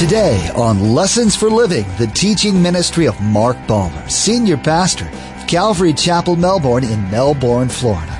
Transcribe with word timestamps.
Today 0.00 0.48
on 0.56 0.94
Lessons 0.94 1.36
for 1.36 1.50
Living, 1.50 1.84
the 1.98 2.06
teaching 2.06 2.62
ministry 2.62 3.06
of 3.06 3.20
Mark 3.20 3.58
Balmer, 3.66 4.08
Senior 4.08 4.56
Pastor 4.56 5.06
of 5.06 5.46
Calvary 5.46 5.92
Chapel, 5.92 6.36
Melbourne 6.36 6.84
in 6.84 7.10
Melbourne, 7.10 7.68
Florida. 7.68 8.10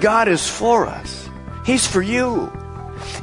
God 0.00 0.28
is 0.28 0.48
for 0.48 0.86
us. 0.86 1.28
He's 1.66 1.84
for 1.84 2.00
you. 2.00 2.48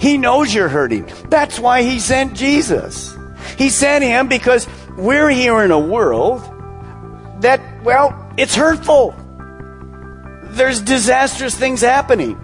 He 0.02 0.18
knows 0.18 0.54
you're 0.54 0.68
hurting. 0.68 1.10
That's 1.30 1.58
why 1.58 1.84
He 1.84 2.00
sent 2.00 2.34
Jesus. 2.34 3.18
He 3.58 3.70
sent 3.70 4.04
Him 4.04 4.28
because 4.28 4.68
we're 4.98 5.30
here 5.30 5.64
in 5.64 5.72
a 5.72 5.80
world 5.80 6.42
that, 7.40 7.62
well, 7.86 8.30
it's 8.36 8.56
hurtful. 8.56 9.16
There's 10.56 10.80
disastrous 10.80 11.54
things 11.54 11.82
happening. 11.82 12.40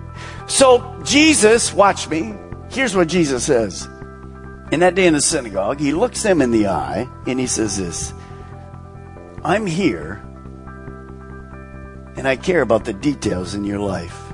So, 0.48 1.00
Jesus, 1.04 1.74
watch 1.74 2.10
me. 2.10 2.36
Here's 2.70 2.96
what 2.96 3.08
Jesus 3.08 3.46
says. 3.46 3.88
In 4.72 4.82
that 4.82 4.96
day 4.96 5.08
in 5.08 5.14
the 5.14 5.22
synagogue, 5.22 5.80
he 5.80 5.94
looks 5.94 6.22
them 6.22 6.42
in 6.42 6.52
the 6.52 6.68
eye 6.68 7.08
and 7.26 7.40
he 7.40 7.48
says 7.48 7.78
this 7.78 8.14
I'm 9.44 9.66
here 9.66 10.22
and 12.18 12.28
I 12.28 12.36
care 12.36 12.62
about 12.62 12.86
the 12.86 12.94
details 12.94 13.56
in 13.56 13.64
your 13.64 13.80
life. 13.80 14.34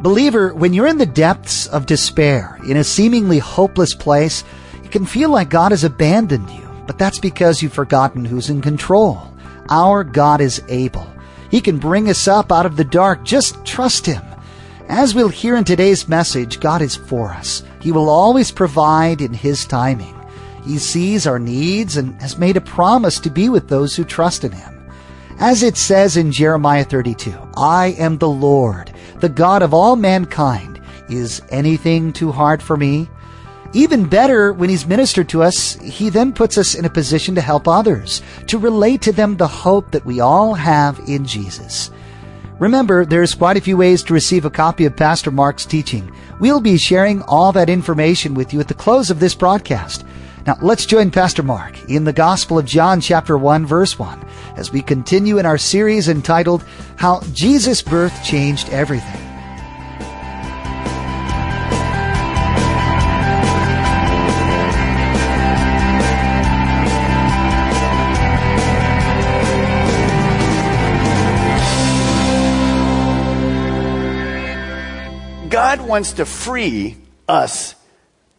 Believer, 0.00 0.54
when 0.54 0.72
you're 0.72 0.86
in 0.86 0.98
the 0.98 1.06
depths 1.06 1.66
of 1.66 1.86
despair, 1.86 2.56
in 2.66 2.76
a 2.76 2.84
seemingly 2.84 3.40
hopeless 3.40 3.94
place, 3.94 4.44
it 4.84 4.92
can 4.92 5.04
feel 5.04 5.30
like 5.30 5.50
God 5.50 5.72
has 5.72 5.82
abandoned 5.82 6.48
you, 6.50 6.68
but 6.86 6.98
that's 6.98 7.18
because 7.18 7.62
you've 7.62 7.72
forgotten 7.72 8.24
who's 8.24 8.48
in 8.48 8.60
control. 8.60 9.34
Our 9.68 10.04
God 10.04 10.40
is 10.40 10.62
able. 10.68 11.06
He 11.50 11.60
can 11.60 11.78
bring 11.78 12.08
us 12.08 12.28
up 12.28 12.52
out 12.52 12.66
of 12.66 12.76
the 12.76 12.84
dark. 12.84 13.24
Just 13.24 13.64
trust 13.64 14.06
Him. 14.06 14.22
As 14.88 15.14
we'll 15.14 15.28
hear 15.28 15.56
in 15.56 15.64
today's 15.64 16.08
message, 16.08 16.60
God 16.60 16.82
is 16.82 16.96
for 16.96 17.30
us. 17.30 17.62
He 17.80 17.92
will 17.92 18.08
always 18.08 18.50
provide 18.50 19.20
in 19.20 19.32
His 19.32 19.66
timing. 19.66 20.14
He 20.64 20.78
sees 20.78 21.26
our 21.26 21.38
needs 21.38 21.96
and 21.96 22.20
has 22.20 22.38
made 22.38 22.56
a 22.56 22.60
promise 22.60 23.18
to 23.20 23.30
be 23.30 23.48
with 23.48 23.68
those 23.68 23.96
who 23.96 24.04
trust 24.04 24.44
in 24.44 24.52
Him. 24.52 24.90
As 25.38 25.62
it 25.62 25.76
says 25.76 26.16
in 26.16 26.32
Jeremiah 26.32 26.84
32, 26.84 27.32
I 27.56 27.94
am 27.98 28.18
the 28.18 28.28
Lord, 28.28 28.92
the 29.20 29.28
God 29.28 29.62
of 29.62 29.72
all 29.72 29.94
mankind. 29.94 30.80
Is 31.08 31.40
anything 31.50 32.12
too 32.12 32.32
hard 32.32 32.62
for 32.62 32.76
me? 32.76 33.08
Even 33.74 34.08
better, 34.08 34.52
when 34.52 34.70
He's 34.70 34.86
ministered 34.86 35.28
to 35.30 35.42
us, 35.42 35.74
He 35.74 36.08
then 36.08 36.32
puts 36.32 36.56
us 36.56 36.74
in 36.74 36.84
a 36.84 36.90
position 36.90 37.34
to 37.34 37.40
help 37.40 37.68
others, 37.68 38.22
to 38.46 38.58
relate 38.58 39.02
to 39.02 39.12
them 39.12 39.36
the 39.36 39.46
hope 39.46 39.90
that 39.90 40.06
we 40.06 40.20
all 40.20 40.54
have 40.54 40.98
in 41.06 41.26
Jesus. 41.26 41.90
Remember, 42.58 43.04
there's 43.04 43.34
quite 43.34 43.56
a 43.56 43.60
few 43.60 43.76
ways 43.76 44.02
to 44.04 44.14
receive 44.14 44.44
a 44.44 44.50
copy 44.50 44.84
of 44.84 44.96
Pastor 44.96 45.30
Mark's 45.30 45.64
teaching. 45.64 46.10
We'll 46.40 46.60
be 46.60 46.76
sharing 46.76 47.22
all 47.22 47.52
that 47.52 47.70
information 47.70 48.34
with 48.34 48.52
you 48.52 48.60
at 48.60 48.68
the 48.68 48.74
close 48.74 49.10
of 49.10 49.20
this 49.20 49.34
broadcast. 49.34 50.04
Now, 50.46 50.56
let's 50.62 50.86
join 50.86 51.10
Pastor 51.10 51.42
Mark 51.42 51.78
in 51.90 52.04
the 52.04 52.12
Gospel 52.12 52.58
of 52.58 52.64
John, 52.64 53.00
chapter 53.00 53.36
1, 53.36 53.66
verse 53.66 53.98
1, 53.98 54.24
as 54.56 54.72
we 54.72 54.80
continue 54.80 55.38
in 55.38 55.46
our 55.46 55.58
series 55.58 56.08
entitled, 56.08 56.64
How 56.96 57.20
Jesus' 57.32 57.82
Birth 57.82 58.24
Changed 58.24 58.70
Everything. 58.70 59.27
Wants 75.88 76.14
to 76.14 76.26
free 76.26 76.96
us 77.26 77.74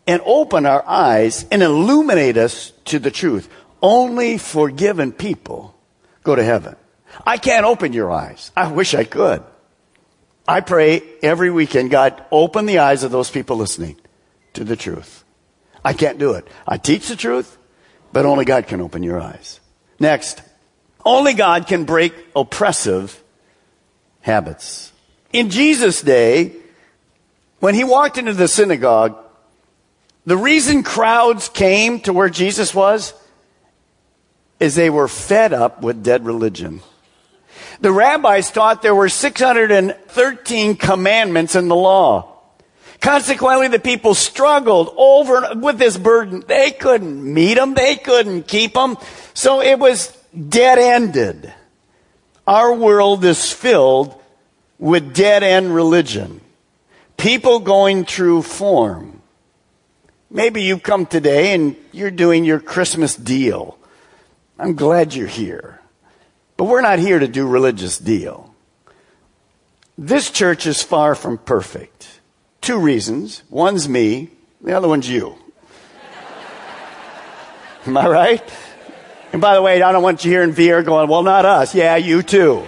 and 0.08 0.22
open 0.26 0.66
our 0.66 0.84
eyes 0.88 1.46
and 1.52 1.62
illuminate 1.62 2.38
us 2.38 2.72
to 2.86 3.00
the 3.00 3.12
truth. 3.12 3.50
Only 3.82 4.38
forgiven 4.38 5.12
people 5.12 5.76
go 6.24 6.36
to 6.36 6.44
heaven. 6.44 6.76
I 7.26 7.38
can't 7.38 7.66
open 7.66 7.94
your 7.94 8.12
eyes. 8.12 8.52
I 8.56 8.72
wish 8.72 8.94
I 8.94 9.04
could. 9.04 9.44
I 10.48 10.62
pray 10.62 11.04
every 11.22 11.52
weekend, 11.52 11.92
God, 11.92 12.24
open 12.32 12.66
the 12.66 12.80
eyes 12.80 13.04
of 13.04 13.12
those 13.12 13.30
people 13.30 13.58
listening 13.58 13.98
to 14.54 14.64
the 14.64 14.76
truth. 14.76 15.24
I 15.86 15.94
can't 15.94 16.18
do 16.18 16.34
it. 16.34 16.48
I 16.68 16.78
teach 16.78 17.08
the 17.08 17.16
truth, 17.16 17.58
but 18.12 18.26
only 18.26 18.46
God 18.46 18.68
can 18.68 18.82
open 18.82 19.04
your 19.04 19.20
eyes. 19.20 19.60
Next, 20.00 20.42
only 21.06 21.34
God 21.34 21.68
can 21.68 21.86
break 21.86 22.14
oppressive 22.36 23.22
habits. 24.22 24.92
In 25.32 25.50
Jesus' 25.50 26.02
day, 26.02 26.56
when 27.60 27.76
he 27.76 27.84
walked 27.84 28.18
into 28.18 28.34
the 28.34 28.48
synagogue, 28.48 29.18
the 30.26 30.38
reason 30.38 30.84
crowds 30.84 31.50
came 31.50 32.00
to 32.02 32.14
where 32.14 32.30
Jesus 32.30 32.74
was 32.74 33.14
is 34.60 34.76
they 34.76 34.90
were 34.90 35.08
fed 35.08 35.54
up 35.54 35.82
with 35.82 36.04
dead 36.04 36.26
religion. 36.26 36.82
The 37.82 37.92
rabbis 37.92 38.52
taught 38.52 38.82
there 38.82 38.96
were 38.96 39.10
613 39.10 40.76
commandments 40.76 41.56
in 41.56 41.70
the 41.70 41.76
law. 41.76 42.36
Consequently, 43.00 43.70
the 43.70 43.80
people 43.80 44.14
struggled 44.14 44.94
over 44.98 45.56
with 45.56 45.78
this 45.78 45.98
burden. 45.98 46.44
They 46.46 46.72
couldn't 46.72 47.34
meet 47.34 47.54
them. 47.54 47.74
They 47.74 47.96
couldn't 47.96 48.48
keep 48.48 48.74
them. 48.74 48.98
So 49.34 49.62
it 49.62 49.80
was 49.80 50.10
dead 50.50 50.78
ended. 50.78 51.54
Our 52.46 52.74
world 52.74 53.24
is 53.24 53.54
filled 53.54 54.20
with 54.78 55.14
dead 55.14 55.44
end 55.44 55.74
religion. 55.74 56.42
People 57.20 57.60
going 57.60 58.06
through 58.06 58.44
form. 58.44 59.22
Maybe 60.32 60.64
you 60.64 60.80
come 60.80 61.06
today 61.06 61.54
and 61.54 61.76
you're 61.92 62.12
doing 62.12 62.46
your 62.46 62.62
Christmas 62.62 63.14
deal. 63.14 63.78
I'm 64.58 64.76
glad 64.76 65.14
you're 65.14 65.28
here. 65.28 65.82
But 66.56 66.66
we're 66.66 66.82
not 66.82 66.98
here 66.98 67.20
to 67.20 67.28
do 67.28 67.46
religious 67.46 67.98
deal. 67.98 68.56
This 69.98 70.32
church 70.32 70.66
is 70.66 70.82
far 70.82 71.14
from 71.14 71.38
perfect. 71.38 72.22
Two 72.62 72.80
reasons. 72.80 73.44
One's 73.50 73.90
me, 73.90 74.30
the 74.62 74.72
other 74.72 74.88
one's 74.88 75.10
you. 75.10 75.36
Am 77.86 77.98
I 77.98 78.08
right? 78.08 78.54
And 79.34 79.42
by 79.42 79.56
the 79.56 79.62
way, 79.62 79.82
I 79.82 79.92
don't 79.92 80.04
want 80.04 80.24
you 80.24 80.32
here 80.32 80.44
in 80.44 80.54
VR 80.54 80.86
going, 80.86 81.10
well, 81.10 81.24
not 81.24 81.44
us. 81.46 81.76
Yeah, 81.76 81.98
you 81.98 82.24
too. 82.24 82.66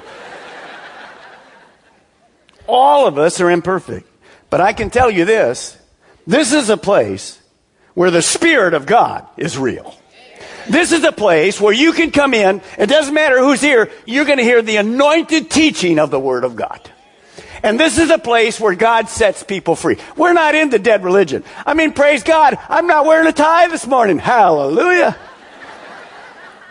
All 2.68 3.08
of 3.08 3.18
us 3.18 3.40
are 3.40 3.50
imperfect. 3.50 4.11
But 4.52 4.62
I 4.62 4.74
can 4.74 4.92
tell 4.92 5.10
you 5.10 5.26
this 5.26 5.80
this 6.28 6.54
is 6.54 6.70
a 6.70 6.78
place 6.78 7.42
where 7.96 8.12
the 8.12 8.22
Spirit 8.22 8.76
of 8.76 8.86
God 8.86 9.28
is 9.38 9.58
real. 9.58 9.96
This 10.70 10.92
is 10.92 11.04
a 11.04 11.12
place 11.12 11.60
where 11.60 11.74
you 11.74 11.92
can 11.92 12.12
come 12.12 12.36
in, 12.36 12.62
it 12.78 12.86
doesn't 12.86 13.16
matter 13.16 13.40
who's 13.40 13.62
here, 13.62 13.90
you're 14.06 14.26
going 14.26 14.38
to 14.38 14.44
hear 14.44 14.62
the 14.62 14.78
anointed 14.78 15.50
teaching 15.50 15.98
of 15.98 16.12
the 16.12 16.20
Word 16.20 16.44
of 16.44 16.56
God. 16.56 16.80
And 17.64 17.80
this 17.80 17.98
is 17.98 18.12
a 18.12 18.20
place 18.20 18.60
where 18.60 18.76
God 18.76 19.10
sets 19.10 19.42
people 19.42 19.76
free. 19.76 19.98
We're 20.16 20.34
not 20.34 20.54
into 20.54 20.78
dead 20.78 21.04
religion. 21.04 21.44
I 21.66 21.74
mean, 21.74 21.94
praise 21.94 22.22
God, 22.24 22.58
I'm 22.70 22.86
not 22.86 23.06
wearing 23.06 23.28
a 23.28 23.34
tie 23.34 23.68
this 23.70 23.88
morning. 23.88 24.20
Hallelujah. 24.20 25.18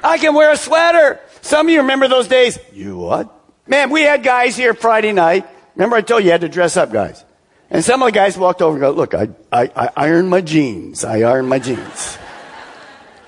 I 0.05 0.19
can 0.19 0.35
wear 0.35 0.53
a 0.53 0.57
sweater. 0.57 1.21
Some 1.43 1.67
of 1.67 1.73
you 1.73 1.81
remember 1.81 2.07
those 2.09 2.29
days. 2.29 2.59
You 2.73 2.97
what? 2.97 3.33
Man, 3.67 3.91
we 3.91 4.03
had 4.03 4.23
guys 4.23 4.57
here 4.57 4.75
Friday 4.75 5.13
night. 5.13 5.47
Remember 5.75 5.97
I 5.97 6.01
told 6.01 6.23
you 6.23 6.27
you 6.27 6.33
had 6.33 6.43
to 6.43 6.49
dress 6.49 6.77
up, 6.77 6.93
guys. 6.93 7.25
And 7.71 7.85
some 7.85 8.03
of 8.03 8.07
the 8.07 8.13
guys 8.13 8.37
walked 8.37 8.63
over 8.63 8.73
and 8.73 8.81
go, 8.81 8.91
look, 8.91 9.15
I, 9.15 9.29
I, 9.53 9.71
I 9.77 9.91
iron 9.97 10.29
my 10.29 10.41
jeans. 10.41 11.05
I 11.05 11.21
iron 11.21 11.47
my 11.47 11.61
jeans. 11.61 12.19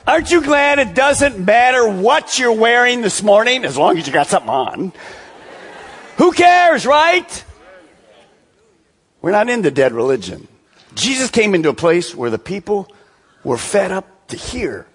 Aren't 0.05 0.33
you 0.33 0.43
glad 0.43 0.81
it 0.81 0.95
doesn't 0.95 1.39
matter 1.39 1.89
what 1.89 2.39
you're 2.41 2.53
wearing 2.53 3.03
this 3.03 3.23
morning 3.23 3.65
as 3.65 3.79
long 3.79 3.99
as 3.99 4.07
you 4.07 4.13
got 4.13 4.27
something 4.27 4.51
on? 4.51 4.93
Who 6.17 6.33
cares, 6.33 6.85
right? 6.85 7.45
We're 9.21 9.31
not 9.31 9.49
into 9.49 9.71
dead 9.71 9.93
religion. 9.93 10.49
Jesus 10.97 11.31
came 11.31 11.55
into 11.55 11.69
a 11.69 11.75
place 11.75 12.13
where 12.13 12.31
the 12.31 12.39
people 12.39 12.93
were 13.45 13.57
fed 13.57 13.93
up 13.93 14.29
to 14.29 14.37
hear 14.37 14.89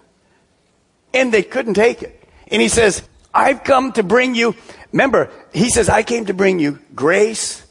and 1.14 1.32
they 1.32 1.42
couldn't 1.42 1.74
take 1.74 2.02
it. 2.02 2.22
And 2.48 2.60
he 2.60 2.68
says, 2.68 3.02
I've 3.32 3.64
come 3.64 3.92
to 3.92 4.02
bring 4.02 4.34
you, 4.34 4.54
remember, 4.92 5.30
he 5.54 5.70
says, 5.70 5.88
I 5.88 6.02
came 6.02 6.26
to 6.26 6.34
bring 6.34 6.58
you 6.58 6.78
grace 6.94 7.66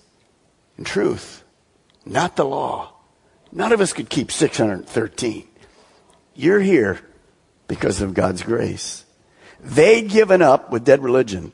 and 0.78 0.86
truth 0.86 1.37
not 2.10 2.36
the 2.36 2.46
law. 2.46 2.94
None 3.52 3.72
of 3.72 3.82
us 3.82 3.94
could 3.94 4.10
keep 4.10 4.32
613. 4.32 5.48
You're 6.36 6.60
here 6.60 7.00
because 7.68 8.02
of 8.02 8.14
God's 8.14 8.44
grace. 8.44 9.06
They'd 9.60 10.10
given 10.10 10.42
up 10.42 10.72
with 10.72 10.86
dead 10.86 11.04
religion. 11.04 11.52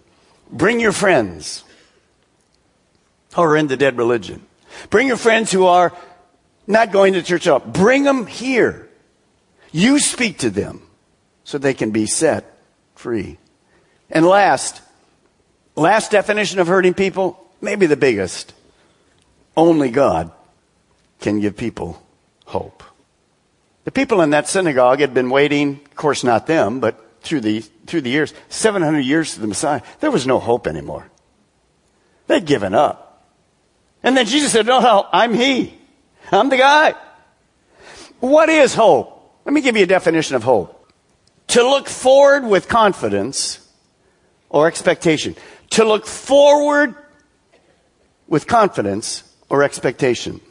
Bring 0.51 0.79
your 0.79 0.91
friends 0.91 1.63
who 3.33 3.41
are 3.41 3.55
into 3.55 3.77
dead 3.77 3.97
religion. 3.97 4.45
Bring 4.89 5.07
your 5.07 5.17
friends 5.17 5.51
who 5.51 5.65
are 5.65 5.95
not 6.67 6.91
going 6.91 7.13
to 7.13 7.23
church 7.23 7.47
at 7.47 7.53
all. 7.53 7.59
Bring 7.59 8.03
them 8.03 8.27
here. 8.27 8.89
You 9.71 9.99
speak 9.99 10.39
to 10.39 10.49
them 10.49 10.81
so 11.43 11.57
they 11.57 11.73
can 11.73 11.91
be 11.91 12.05
set 12.05 12.57
free. 12.95 13.37
And 14.09 14.25
last, 14.25 14.81
last 15.75 16.11
definition 16.11 16.59
of 16.59 16.67
hurting 16.67 16.93
people, 16.93 17.43
maybe 17.61 17.85
the 17.85 17.97
biggest 17.97 18.53
Only 19.55 19.89
God 19.89 20.31
can 21.23 21.39
give 21.39 21.57
people 21.57 21.99
hope. 22.45 22.83
The 23.85 23.91
people 23.91 24.21
in 24.21 24.29
that 24.29 24.47
synagogue 24.47 24.99
had 24.99 25.13
been 25.13 25.29
waiting, 25.29 25.79
of 25.85 25.95
course 25.95 26.23
not 26.23 26.45
them, 26.45 26.79
but 26.79 26.99
through 27.21 27.41
the, 27.41 27.61
through 27.87 28.01
the 28.01 28.09
years, 28.09 28.33
700 28.49 28.99
years 28.99 29.33
to 29.33 29.41
the 29.41 29.47
Messiah. 29.47 29.81
There 30.01 30.11
was 30.11 30.27
no 30.27 30.37
hope 30.37 30.67
anymore. 30.67 31.09
They'd 32.27 32.45
given 32.45 32.75
up. 32.75 33.25
And 34.03 34.15
then 34.15 34.25
Jesus 34.25 34.51
said, 34.51 34.65
no, 34.65 34.81
no, 34.81 35.07
I'm 35.11 35.33
He. 35.33 35.73
I'm 36.31 36.49
the 36.49 36.57
guy. 36.57 36.93
What 38.19 38.49
is 38.49 38.75
hope? 38.75 39.39
Let 39.45 39.53
me 39.53 39.61
give 39.61 39.77
you 39.77 39.83
a 39.83 39.87
definition 39.87 40.35
of 40.35 40.43
hope. 40.43 40.91
To 41.47 41.63
look 41.63 41.87
forward 41.87 42.45
with 42.45 42.67
confidence 42.67 43.65
or 44.49 44.67
expectation. 44.67 45.35
To 45.71 45.85
look 45.85 46.05
forward 46.05 46.95
with 48.27 48.47
confidence 48.47 49.23
or 49.49 49.63
expectation. 49.63 50.41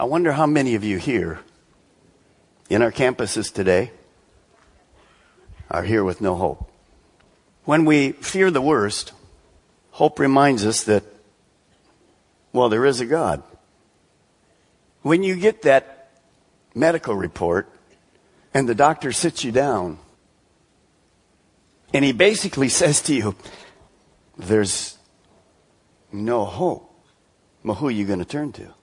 I 0.00 0.04
wonder 0.04 0.32
how 0.32 0.46
many 0.46 0.76
of 0.76 0.82
you 0.82 0.96
here 0.96 1.40
in 2.70 2.80
our 2.80 2.90
campuses 2.90 3.52
today 3.52 3.90
are 5.70 5.82
here 5.82 6.02
with 6.02 6.22
no 6.22 6.36
hope. 6.36 6.72
When 7.66 7.84
we 7.84 8.12
fear 8.12 8.50
the 8.50 8.62
worst, 8.62 9.12
hope 9.90 10.18
reminds 10.18 10.64
us 10.64 10.84
that, 10.84 11.04
well, 12.50 12.70
there 12.70 12.86
is 12.86 13.02
a 13.02 13.04
God. 13.04 13.42
When 15.02 15.22
you 15.22 15.36
get 15.36 15.60
that 15.62 16.12
medical 16.74 17.14
report 17.14 17.68
and 18.54 18.66
the 18.66 18.74
doctor 18.74 19.12
sits 19.12 19.44
you 19.44 19.52
down 19.52 19.98
and 21.92 22.06
he 22.06 22.12
basically 22.12 22.68
says 22.80 23.02
to 23.02 23.14
you, 23.14 23.36
there's 24.38 24.96
no 26.10 26.46
hope. 26.46 26.90
Well, 27.62 27.74
who 27.74 27.88
are 27.88 27.90
you 27.90 28.06
going 28.06 28.20
to 28.20 28.24
turn 28.24 28.52
to? 28.52 28.79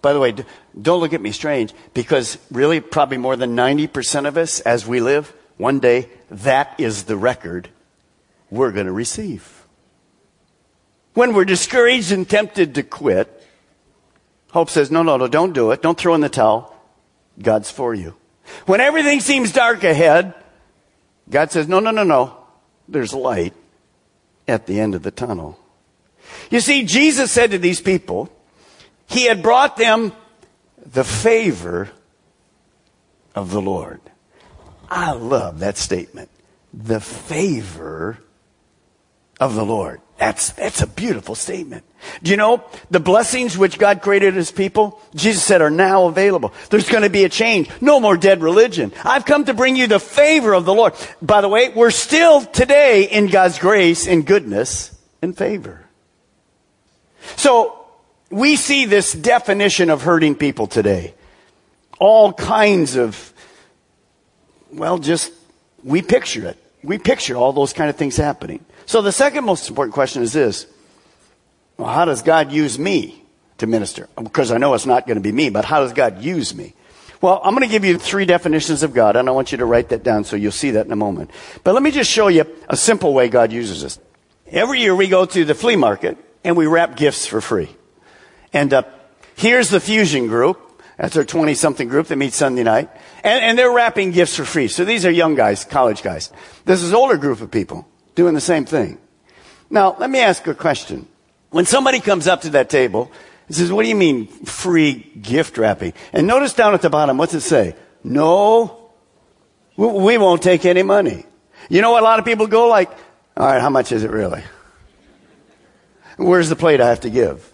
By 0.00 0.12
the 0.12 0.20
way, 0.20 0.34
don't 0.80 1.00
look 1.00 1.12
at 1.12 1.20
me 1.20 1.32
strange 1.32 1.72
because 1.94 2.38
really 2.50 2.80
probably 2.80 3.18
more 3.18 3.36
than 3.36 3.56
90% 3.56 4.26
of 4.26 4.36
us 4.36 4.60
as 4.60 4.86
we 4.86 5.00
live, 5.00 5.32
one 5.56 5.80
day, 5.80 6.08
that 6.30 6.74
is 6.78 7.04
the 7.04 7.16
record 7.16 7.68
we're 8.50 8.70
going 8.70 8.86
to 8.86 8.92
receive. 8.92 9.66
When 11.14 11.34
we're 11.34 11.44
discouraged 11.44 12.12
and 12.12 12.28
tempted 12.28 12.76
to 12.76 12.84
quit, 12.84 13.44
hope 14.52 14.70
says, 14.70 14.90
no, 14.90 15.02
no, 15.02 15.16
no, 15.16 15.26
don't 15.26 15.52
do 15.52 15.72
it. 15.72 15.82
Don't 15.82 15.98
throw 15.98 16.14
in 16.14 16.20
the 16.20 16.28
towel. 16.28 16.74
God's 17.40 17.70
for 17.70 17.92
you. 17.92 18.14
When 18.66 18.80
everything 18.80 19.20
seems 19.20 19.52
dark 19.52 19.82
ahead, 19.84 20.34
God 21.28 21.50
says, 21.50 21.68
no, 21.68 21.80
no, 21.80 21.90
no, 21.90 22.04
no. 22.04 22.36
There's 22.88 23.12
light 23.12 23.52
at 24.46 24.66
the 24.66 24.80
end 24.80 24.94
of 24.94 25.02
the 25.02 25.10
tunnel. 25.10 25.58
You 26.50 26.60
see, 26.60 26.84
Jesus 26.84 27.30
said 27.30 27.50
to 27.50 27.58
these 27.58 27.80
people, 27.80 28.30
He 29.18 29.24
had 29.24 29.42
brought 29.42 29.76
them 29.76 30.12
the 30.86 31.02
favor 31.02 31.90
of 33.34 33.50
the 33.50 33.60
Lord. 33.60 34.00
I 34.88 35.10
love 35.10 35.58
that 35.58 35.76
statement. 35.76 36.30
The 36.72 37.00
favor 37.00 38.18
of 39.40 39.56
the 39.56 39.64
Lord. 39.64 40.00
That's, 40.18 40.52
that's 40.52 40.82
a 40.82 40.86
beautiful 40.86 41.34
statement. 41.34 41.82
Do 42.22 42.30
you 42.30 42.36
know 42.36 42.62
the 42.92 43.00
blessings 43.00 43.58
which 43.58 43.76
God 43.76 44.02
created 44.02 44.34
his 44.34 44.52
people? 44.52 45.00
Jesus 45.16 45.42
said 45.42 45.62
are 45.62 45.68
now 45.68 46.06
available. 46.06 46.52
There's 46.70 46.88
going 46.88 47.02
to 47.02 47.10
be 47.10 47.24
a 47.24 47.28
change. 47.28 47.68
No 47.80 47.98
more 47.98 48.16
dead 48.16 48.40
religion. 48.40 48.92
I've 49.02 49.24
come 49.24 49.46
to 49.46 49.52
bring 49.52 49.74
you 49.74 49.88
the 49.88 49.98
favor 49.98 50.54
of 50.54 50.64
the 50.64 50.74
Lord. 50.74 50.94
By 51.20 51.40
the 51.40 51.48
way, 51.48 51.70
we're 51.70 51.90
still 51.90 52.42
today 52.42 53.02
in 53.10 53.26
God's 53.26 53.58
grace 53.58 54.06
and 54.06 54.24
goodness 54.24 54.96
and 55.20 55.36
favor. 55.36 55.84
So 57.34 57.77
we 58.30 58.56
see 58.56 58.84
this 58.84 59.12
definition 59.12 59.90
of 59.90 60.02
hurting 60.02 60.34
people 60.34 60.66
today. 60.66 61.14
All 61.98 62.32
kinds 62.32 62.96
of, 62.96 63.32
well, 64.72 64.98
just, 64.98 65.32
we 65.82 66.02
picture 66.02 66.46
it. 66.46 66.56
We 66.82 66.98
picture 66.98 67.36
all 67.36 67.52
those 67.52 67.72
kind 67.72 67.90
of 67.90 67.96
things 67.96 68.16
happening. 68.16 68.64
So 68.86 69.02
the 69.02 69.12
second 69.12 69.44
most 69.44 69.68
important 69.68 69.94
question 69.94 70.22
is 70.22 70.32
this. 70.32 70.66
Well, 71.76 71.88
how 71.88 72.04
does 72.04 72.22
God 72.22 72.52
use 72.52 72.78
me 72.78 73.22
to 73.58 73.66
minister? 73.66 74.08
Because 74.16 74.52
I 74.52 74.58
know 74.58 74.74
it's 74.74 74.86
not 74.86 75.06
going 75.06 75.16
to 75.16 75.22
be 75.22 75.32
me, 75.32 75.50
but 75.50 75.64
how 75.64 75.80
does 75.80 75.92
God 75.92 76.22
use 76.22 76.54
me? 76.54 76.74
Well, 77.20 77.40
I'm 77.42 77.54
going 77.54 77.66
to 77.66 77.72
give 77.72 77.84
you 77.84 77.98
three 77.98 78.26
definitions 78.26 78.84
of 78.84 78.94
God, 78.94 79.16
and 79.16 79.28
I 79.28 79.32
want 79.32 79.50
you 79.50 79.58
to 79.58 79.64
write 79.64 79.88
that 79.88 80.04
down 80.04 80.22
so 80.22 80.36
you'll 80.36 80.52
see 80.52 80.72
that 80.72 80.86
in 80.86 80.92
a 80.92 80.96
moment. 80.96 81.32
But 81.64 81.74
let 81.74 81.82
me 81.82 81.90
just 81.90 82.10
show 82.10 82.28
you 82.28 82.46
a 82.68 82.76
simple 82.76 83.12
way 83.12 83.28
God 83.28 83.50
uses 83.50 83.84
us. 83.84 83.98
Every 84.46 84.80
year 84.80 84.94
we 84.94 85.08
go 85.08 85.24
to 85.24 85.44
the 85.44 85.54
flea 85.54 85.76
market 85.76 86.16
and 86.44 86.56
we 86.56 86.66
wrap 86.66 86.96
gifts 86.96 87.26
for 87.26 87.40
free. 87.40 87.68
And 88.52 88.72
uh, 88.72 88.82
here's 89.36 89.70
the 89.70 89.80
fusion 89.80 90.26
group. 90.26 90.82
That's 90.96 91.16
our 91.16 91.24
20 91.24 91.54
something 91.54 91.88
group 91.88 92.08
that 92.08 92.16
meets 92.16 92.36
Sunday 92.36 92.64
night. 92.64 92.90
And, 93.22 93.44
and 93.44 93.58
they're 93.58 93.72
wrapping 93.72 94.10
gifts 94.10 94.36
for 94.36 94.44
free. 94.44 94.68
So 94.68 94.84
these 94.84 95.06
are 95.06 95.10
young 95.10 95.34
guys, 95.34 95.64
college 95.64 96.02
guys. 96.02 96.32
This 96.64 96.82
is 96.82 96.92
older 96.92 97.16
group 97.16 97.40
of 97.40 97.50
people 97.50 97.86
doing 98.14 98.34
the 98.34 98.40
same 98.40 98.64
thing. 98.64 98.98
Now, 99.70 99.96
let 99.98 100.10
me 100.10 100.18
ask 100.18 100.46
a 100.46 100.54
question. 100.54 101.06
When 101.50 101.66
somebody 101.66 102.00
comes 102.00 102.26
up 102.26 102.42
to 102.42 102.50
that 102.50 102.68
table 102.68 103.12
and 103.46 103.56
says, 103.56 103.70
what 103.70 103.84
do 103.84 103.88
you 103.88 103.94
mean 103.94 104.26
free 104.26 104.94
gift 105.22 105.56
wrapping? 105.56 105.92
And 106.12 106.26
notice 106.26 106.52
down 106.52 106.74
at 106.74 106.82
the 106.82 106.90
bottom, 106.90 107.16
what's 107.16 107.34
it 107.34 107.40
say? 107.40 107.76
No, 108.02 108.90
we 109.76 110.18
won't 110.18 110.42
take 110.42 110.64
any 110.64 110.82
money. 110.82 111.24
You 111.68 111.82
know 111.82 111.92
what 111.92 112.02
a 112.02 112.04
lot 112.04 112.18
of 112.18 112.24
people 112.24 112.46
go 112.46 112.68
like, 112.68 112.90
all 113.36 113.46
right, 113.46 113.60
how 113.60 113.70
much 113.70 113.92
is 113.92 114.02
it 114.02 114.10
really? 114.10 114.42
Where's 116.16 116.48
the 116.48 116.56
plate 116.56 116.80
I 116.80 116.88
have 116.88 117.00
to 117.00 117.10
give? 117.10 117.52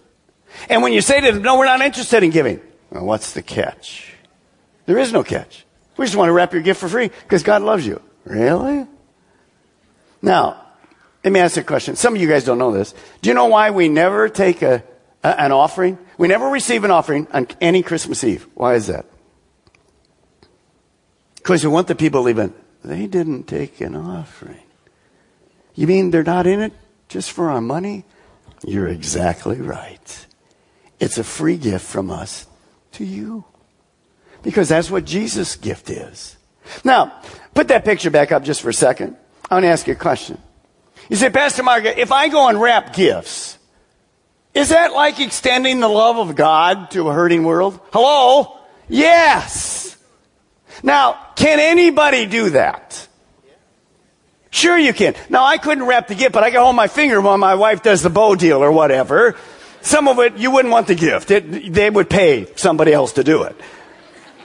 And 0.69 0.81
when 0.81 0.93
you 0.93 1.01
say 1.01 1.21
to 1.21 1.31
them, 1.31 1.41
no, 1.41 1.57
we're 1.57 1.65
not 1.65 1.81
interested 1.81 2.23
in 2.23 2.31
giving. 2.31 2.61
Well, 2.89 3.05
what's 3.05 3.33
the 3.33 3.41
catch? 3.41 4.13
There 4.85 4.97
is 4.97 5.11
no 5.11 5.23
catch. 5.23 5.65
We 5.97 6.05
just 6.05 6.17
want 6.17 6.29
to 6.29 6.33
wrap 6.33 6.53
your 6.53 6.61
gift 6.61 6.79
for 6.79 6.89
free 6.89 7.07
because 7.07 7.43
God 7.43 7.61
loves 7.61 7.85
you. 7.85 8.01
Really? 8.25 8.85
Now, 10.21 10.61
let 11.23 11.31
me 11.31 11.39
ask 11.39 11.55
you 11.55 11.61
a 11.61 11.65
question. 11.65 11.95
Some 11.95 12.15
of 12.15 12.21
you 12.21 12.27
guys 12.27 12.43
don't 12.43 12.57
know 12.57 12.71
this. 12.71 12.93
Do 13.21 13.29
you 13.29 13.33
know 13.33 13.45
why 13.45 13.71
we 13.71 13.89
never 13.89 14.29
take 14.29 14.61
a, 14.61 14.83
a, 15.23 15.41
an 15.41 15.51
offering? 15.51 15.97
We 16.17 16.27
never 16.27 16.47
receive 16.47 16.83
an 16.83 16.91
offering 16.91 17.27
on 17.31 17.47
any 17.61 17.81
Christmas 17.81 18.23
Eve. 18.23 18.47
Why 18.53 18.75
is 18.75 18.87
that? 18.87 19.05
Because 21.37 21.63
we 21.63 21.69
want 21.69 21.87
the 21.87 21.95
people 21.95 22.21
leaving. 22.21 22.53
They 22.83 23.07
didn't 23.07 23.45
take 23.45 23.81
an 23.81 23.95
offering. 23.95 24.61
You 25.73 25.87
mean 25.87 26.11
they're 26.11 26.23
not 26.23 26.47
in 26.47 26.61
it 26.61 26.73
just 27.07 27.31
for 27.31 27.49
our 27.49 27.61
money? 27.61 28.05
You're 28.63 28.87
exactly 28.87 29.59
right. 29.59 30.25
It's 31.05 31.19
a 31.19 31.23
free 31.23 31.57
gift 31.57 31.85
from 31.85 32.09
us 32.09 32.47
to 32.93 33.05
you. 33.05 33.45
Because 34.41 34.69
that's 34.69 34.89
what 34.89 35.05
Jesus' 35.05 35.55
gift 35.55 35.91
is. 35.91 36.35
Now, 36.83 37.21
put 37.53 37.67
that 37.67 37.85
picture 37.85 38.09
back 38.09 38.31
up 38.31 38.43
just 38.43 38.61
for 38.61 38.69
a 38.69 38.73
second. 38.73 39.15
I 39.47 39.53
want 39.53 39.65
to 39.65 39.69
ask 39.69 39.85
you 39.85 39.93
a 39.93 39.95
question. 39.95 40.39
You 41.07 41.15
say, 41.15 41.29
Pastor 41.29 41.61
Mark, 41.61 41.85
if 41.85 42.11
I 42.11 42.29
go 42.29 42.47
and 42.49 42.59
wrap 42.59 42.95
gifts, 42.95 43.59
is 44.55 44.69
that 44.69 44.93
like 44.93 45.19
extending 45.19 45.79
the 45.79 45.87
love 45.87 46.17
of 46.17 46.35
God 46.35 46.89
to 46.91 47.07
a 47.07 47.13
hurting 47.13 47.43
world? 47.43 47.79
Hello? 47.93 48.57
Yes. 48.89 49.95
Now, 50.81 51.19
can 51.35 51.59
anybody 51.59 52.25
do 52.25 52.49
that? 52.49 53.07
Sure 54.49 54.77
you 54.77 54.93
can. 54.93 55.13
Now, 55.29 55.45
I 55.45 55.59
couldn't 55.59 55.85
wrap 55.85 56.07
the 56.07 56.15
gift, 56.15 56.31
but 56.31 56.43
I 56.43 56.49
can 56.49 56.61
hold 56.61 56.75
my 56.75 56.87
finger 56.87 57.21
while 57.21 57.37
my 57.37 57.53
wife 57.53 57.83
does 57.83 58.01
the 58.01 58.09
bow 58.09 58.33
deal 58.33 58.63
or 58.63 58.71
whatever. 58.71 59.35
Some 59.85 60.07
of 60.07 60.17
it, 60.17 60.35
you 60.37 60.49
wouldn't 60.49 60.71
want 60.71 60.87
the 60.87 60.95
gift. 60.95 61.29
It, 61.29 61.71
they 61.71 61.91
would 61.91 62.09
pay 62.09 62.47
somebody 62.55 62.91
else 62.91 63.13
to 63.13 63.23
do 63.23 63.43
it. 63.43 63.55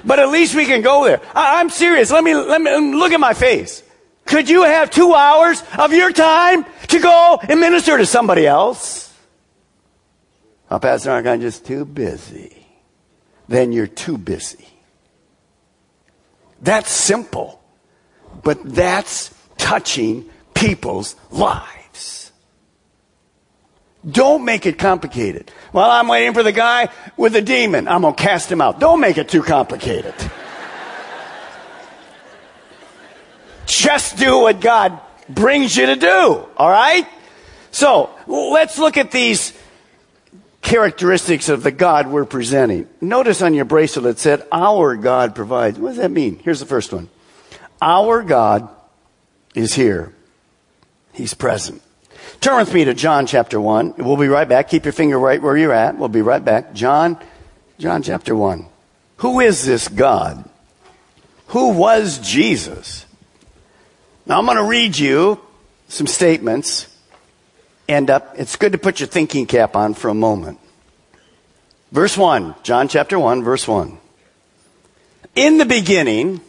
But 0.05 0.19
at 0.19 0.29
least 0.29 0.55
we 0.55 0.67
can 0.67 0.83
go 0.83 1.07
there. 1.07 1.23
I, 1.35 1.61
I'm 1.61 1.71
serious. 1.71 2.11
Let 2.11 2.23
me, 2.23 2.35
let 2.35 2.61
me, 2.61 2.95
look 2.95 3.13
at 3.13 3.21
my 3.21 3.33
face. 3.33 3.83
Could 4.27 4.51
you 4.51 4.65
have 4.65 4.91
two 4.91 5.15
hours 5.15 5.63
of 5.79 5.95
your 5.95 6.13
time 6.13 6.67
to 6.89 6.99
go 6.99 7.41
and 7.43 7.59
minister 7.59 7.97
to 7.97 8.05
somebody 8.05 8.47
else? 8.47 9.17
Oh, 10.71 10.79
Pastor 10.79 11.09
Mark, 11.09 11.25
I'm 11.25 11.41
just 11.41 11.65
too 11.65 11.87
busy. 11.87 12.67
Then 13.49 13.73
you're 13.73 13.87
too 13.87 14.19
busy. 14.19 14.69
That's 16.61 16.91
simple, 16.91 17.63
but 18.43 18.63
that's 18.63 19.35
touching 19.57 20.29
people's 20.53 21.17
lives. 21.31 21.80
Don't 24.09 24.45
make 24.45 24.65
it 24.65 24.79
complicated. 24.79 25.53
Well, 25.73 25.91
I'm 25.91 26.09
waiting 26.09 26.33
for 26.33 26.43
the 26.43 26.53
guy 26.53 26.89
with 27.17 27.35
the 27.35 27.43
demon. 27.43 27.87
I'm 27.87 28.03
going 28.03 28.15
to 28.15 28.23
cast 28.23 28.51
him 28.51 28.61
out. 28.61 28.81
Don't 28.81 29.01
make 29.01 29.19
it 29.19 29.29
too 29.29 29.43
complicated. 29.43 30.15
Just 33.67 34.17
do 34.17 34.39
what 34.39 34.61
God 34.61 34.99
brings 35.29 35.77
you 35.77 35.87
to 35.87 35.97
do. 35.97 36.49
All 36.57 36.71
right? 36.71 37.07
So 37.71 38.11
let's 38.27 38.79
look 38.79 38.97
at 38.97 39.11
these 39.11 39.53
characteristics 40.63 41.49
of 41.49 41.63
the 41.63 41.71
God 41.71 42.09
we're 42.09 42.25
presenting. 42.25 42.89
Notice 43.01 43.43
on 43.43 43.55
your 43.55 43.65
bracelet 43.65 44.07
it 44.07 44.19
said, 44.19 44.47
Our 44.51 44.97
God 44.97 45.35
provides. 45.35 45.79
What 45.79 45.91
does 45.91 45.99
that 45.99 46.11
mean? 46.11 46.39
Here's 46.43 46.61
the 46.61 46.67
first 46.67 46.93
one. 46.93 47.09
Our 47.81 48.23
God 48.23 48.69
is 49.55 49.75
here. 49.75 50.13
He's 51.13 51.35
present. 51.35 51.83
Turn 52.41 52.59
with 52.59 52.73
me 52.73 52.85
to 52.85 52.95
John 52.95 53.27
chapter 53.27 53.61
1. 53.61 53.95
We'll 53.99 54.17
be 54.17 54.29
right 54.29 54.49
back. 54.49 54.69
Keep 54.69 54.85
your 54.85 54.93
finger 54.93 55.19
right 55.19 55.43
where 55.43 55.57
you're 55.57 55.73
at. 55.73 55.99
We'll 55.99 56.09
be 56.09 56.23
right 56.23 56.45
back. 56.45 56.73
John, 56.73 57.19
John 57.79 58.03
chapter 58.03 58.35
1. 58.35 58.67
Who 59.19 59.41
is 59.41 59.65
this 59.65 59.89
God? 59.89 60.49
Who 61.49 61.71
was 61.71 62.19
Jesus? 62.19 63.05
Now 64.25 64.39
I'm 64.39 64.47
going 64.47 64.57
to 64.57 64.65
read 64.65 64.97
you 64.97 65.41
some 65.89 66.07
statements 66.07 66.87
and 67.91 68.09
uh, 68.09 68.21
it's 68.37 68.55
good 68.55 68.73
to 68.73 68.79
put 68.79 69.01
your 69.01 69.09
thinking 69.09 69.47
cap 69.47 69.75
on 69.75 69.95
for 69.95 70.09
a 70.09 70.15
moment. 70.15 70.61
Verse 71.91 72.17
1, 72.17 72.55
John 72.63 72.87
chapter 72.87 73.19
1, 73.19 73.43
verse 73.43 73.67
1. 73.67 73.99
In 75.35 75.59
the 75.59 75.65
beginning 75.65 76.41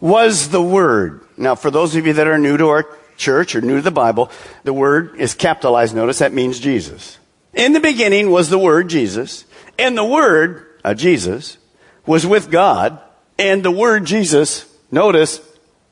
was 0.00 0.48
the 0.48 0.60
Word. 0.60 1.20
Now, 1.36 1.54
for 1.54 1.70
those 1.70 1.94
of 1.94 2.04
you 2.04 2.14
that 2.14 2.26
are 2.26 2.36
new 2.36 2.56
to 2.56 2.66
our 2.66 2.82
church 3.20 3.54
or 3.54 3.60
new 3.60 3.76
to 3.76 3.82
the 3.82 3.90
Bible, 3.92 4.30
the 4.64 4.72
Word 4.72 5.14
is 5.16 5.34
capitalized. 5.34 5.94
Notice 5.94 6.18
that 6.18 6.32
means 6.32 6.58
Jesus. 6.58 7.18
In 7.54 7.72
the 7.72 7.80
beginning 7.80 8.30
was 8.30 8.48
the 8.48 8.58
Word, 8.58 8.88
Jesus, 8.88 9.44
and 9.78 9.96
the 9.96 10.04
Word, 10.04 10.66
uh, 10.84 10.94
Jesus, 10.94 11.58
was 12.06 12.26
with 12.26 12.50
God, 12.50 12.98
and 13.38 13.62
the 13.62 13.70
Word, 13.70 14.04
Jesus, 14.04 14.66
notice, 14.90 15.40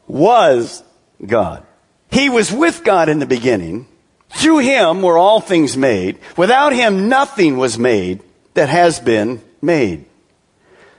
was 0.06 0.82
God. 1.24 1.64
He 2.10 2.28
was 2.28 2.50
with 2.50 2.82
God 2.84 3.08
in 3.08 3.18
the 3.18 3.26
beginning. 3.26 3.86
Through 4.30 4.58
him 4.58 5.02
were 5.02 5.18
all 5.18 5.40
things 5.40 5.76
made. 5.76 6.18
Without 6.36 6.72
him, 6.72 7.08
nothing 7.08 7.56
was 7.56 7.78
made 7.78 8.22
that 8.54 8.68
has 8.68 9.00
been 9.00 9.42
made. 9.60 10.04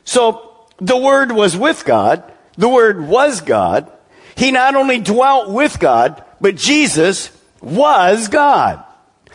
So 0.03 0.67
the 0.77 0.98
Word 0.98 1.31
was 1.31 1.55
with 1.55 1.86
God. 1.86 2.24
The 2.57 2.69
Word 2.69 3.01
was 3.01 3.41
God. 3.41 3.91
He 4.39 4.51
not 4.51 4.74
only 4.75 5.00
dwelt 5.00 5.50
with 5.50 5.81
God, 5.81 6.24
but 6.39 6.55
Jesus 6.55 7.29
was 7.62 8.29
God. 8.29 8.81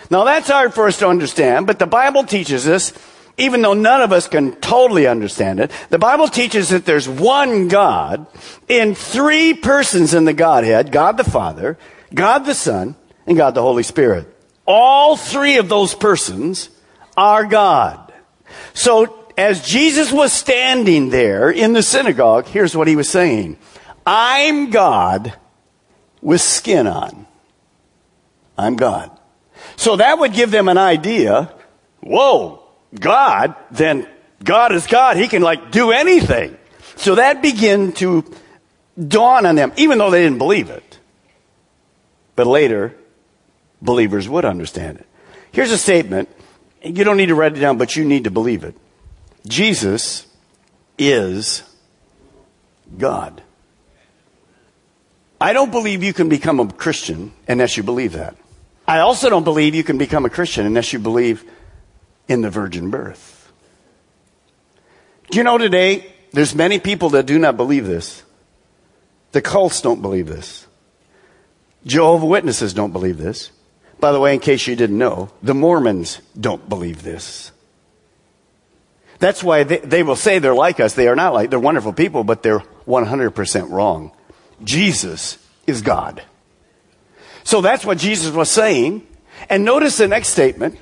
Now 0.08 0.25
that's 0.25 0.49
hard 0.49 0.73
for 0.73 0.87
us 0.87 0.99
to 1.00 1.08
understand, 1.08 1.66
but 1.66 1.78
the 1.78 1.87
Bible 1.87 2.25
teaches 2.25 2.66
us, 2.66 2.94
even 3.37 3.61
though 3.61 3.75
none 3.75 4.00
of 4.00 4.12
us 4.12 4.28
can 4.28 4.56
totally 4.62 5.06
understand 5.06 5.61
it, 5.61 5.70
the 5.90 5.99
Bible 5.99 6.26
teaches 6.26 6.70
that 6.70 6.87
there's 6.87 7.06
one 7.06 7.68
God 7.68 8.26
in 8.66 8.94
three 8.94 9.52
persons 9.52 10.14
in 10.14 10.25
the 10.25 10.32
Godhead, 10.32 10.90
God 10.90 11.18
the 11.18 11.25
Father, 11.25 11.76
God 12.14 12.46
the 12.46 12.54
Son, 12.54 12.96
and 13.26 13.37
God 13.37 13.54
the 13.54 13.61
Holy 13.61 13.82
Spirit. 13.82 14.26
All 14.66 15.18
three 15.18 15.58
of 15.58 15.68
those 15.68 15.94
persons 15.94 16.70
are 17.14 17.44
God. 17.44 18.11
So 18.73 19.26
as 19.37 19.66
Jesus 19.66 20.11
was 20.11 20.32
standing 20.32 21.11
there 21.11 21.50
in 21.50 21.75
the 21.75 21.82
synagogue, 21.82 22.46
here's 22.46 22.75
what 22.75 22.88
he 22.88 22.96
was 22.96 23.11
saying. 23.11 23.58
I'm 24.06 24.70
God 24.70 25.34
with 26.20 26.40
skin 26.40 26.87
on. 26.87 27.26
I'm 28.56 28.76
God. 28.76 29.11
So 29.76 29.96
that 29.96 30.18
would 30.18 30.32
give 30.32 30.50
them 30.50 30.68
an 30.68 30.78
idea. 30.78 31.52
Whoa, 32.00 32.62
God, 32.99 33.54
then 33.70 34.08
God 34.42 34.73
is 34.73 34.87
God. 34.87 35.16
He 35.16 35.28
can 35.28 35.42
like 35.42 35.70
do 35.70 35.90
anything. 35.90 36.56
So 36.96 37.16
that 37.16 37.42
began 37.42 37.92
to 37.94 38.25
dawn 38.96 39.46
on 39.46 39.56
them, 39.56 39.73
even 39.76 39.99
though 39.99 40.11
they 40.11 40.23
didn't 40.23 40.38
believe 40.38 40.70
it. 40.70 40.99
But 42.37 42.46
later, 42.46 42.94
believers 43.80 44.28
would 44.28 44.44
understand 44.44 44.99
it. 44.99 45.06
Here's 45.52 45.70
a 45.70 45.78
statement. 45.78 46.28
You 46.82 47.04
don't 47.04 47.16
need 47.16 47.26
to 47.26 47.34
write 47.34 47.56
it 47.56 47.61
down, 47.61 47.78
but 47.78 47.96
you 47.96 48.04
need 48.04 48.25
to 48.25 48.30
believe 48.30 48.64
it. 48.64 48.76
Jesus 49.46 50.26
is 50.99 51.62
God. 52.99 53.42
I 55.41 55.53
don't 55.53 55.71
believe 55.71 56.03
you 56.03 56.12
can 56.12 56.29
become 56.29 56.61
a 56.61 56.73
Christian 56.73 57.33
unless 57.49 57.76
you 57.76 57.83
believe 57.83 58.12
that. 58.12 58.37
I 58.87 59.00
also 59.00 59.31
don't 59.31 59.45
believe 59.45 59.75
you 59.75 59.85
can 59.85 59.99
become 59.99 60.25
a 60.25 60.31
Christian 60.31 60.67
unless 60.67 60.93
you 60.93 60.99
believe 60.99 61.45
in 62.29 62.43
the 62.43 62.50
virgin 62.50 62.91
birth. 62.91 63.53
Do 65.31 65.38
you 65.38 65.45
know 65.45 65.59
today 65.59 66.12
there's 66.33 66.55
many 66.55 66.79
people 66.79 67.11
that 67.11 67.26
do 67.26 67.38
not 67.38 67.57
believe 67.57 67.87
this? 67.87 68.23
The 69.33 69.43
cults 69.43 69.81
don't 69.81 70.03
believe 70.03 70.29
this. 70.29 70.67
Jehovah 71.87 72.26
Witnesses 72.26 72.73
don't 72.73 72.93
believe 72.93 73.19
this. 73.19 73.50
By 74.00 74.12
the 74.12 74.21
way, 74.21 74.35
in 74.35 74.41
case 74.41 74.67
you 74.67 74.76
didn't 74.76 74.99
know, 74.99 75.31
the 75.43 75.55
Mormons 75.55 76.21
don't 76.38 76.69
believe 76.69 77.03
this. 77.03 77.53
That's 79.19 79.43
why 79.43 79.64
they, 79.64 79.79
they, 79.79 80.03
will 80.03 80.17
say 80.17 80.38
they're 80.38 80.55
like 80.55 80.81
us. 80.81 80.95
They 80.95 81.09
are 81.09 81.17
not 81.17 81.33
like, 81.33 81.50
they're 81.50 81.59
wonderful 81.59 81.93
people, 81.93 82.25
but 82.25 82.43
they're 82.43 82.62
100% 82.87 83.71
wrong. 83.71 84.12
Jesus 84.62 85.38
is 85.66 85.82
God. 85.82 86.23
So 87.42 87.61
that's 87.61 87.84
what 87.84 87.99
Jesus 87.99 88.32
was 88.32 88.50
saying. 88.50 89.06
And 89.49 89.64
notice 89.64 89.96
the 89.96 90.08
next 90.08 90.28
statement, 90.28 90.78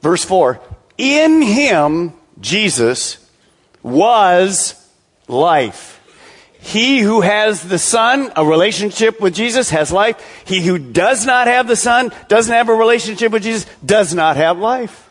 verse 0.00 0.24
4. 0.24 0.60
In 0.98 1.42
him, 1.42 2.12
Jesus, 2.40 3.18
was 3.82 4.74
life. 5.28 6.00
He 6.60 7.00
who 7.00 7.20
has 7.20 7.62
the 7.62 7.78
Son, 7.78 8.32
a 8.36 8.44
relationship 8.44 9.20
with 9.20 9.34
Jesus, 9.34 9.68
has 9.70 9.92
life. 9.92 10.44
He 10.46 10.62
who 10.62 10.78
does 10.78 11.26
not 11.26 11.46
have 11.46 11.68
the 11.68 11.76
Son, 11.76 12.10
doesn't 12.28 12.52
have 12.52 12.70
a 12.70 12.74
relationship 12.74 13.32
with 13.32 13.42
Jesus, 13.42 13.66
does 13.84 14.14
not 14.14 14.36
have 14.36 14.58
life. 14.58 15.10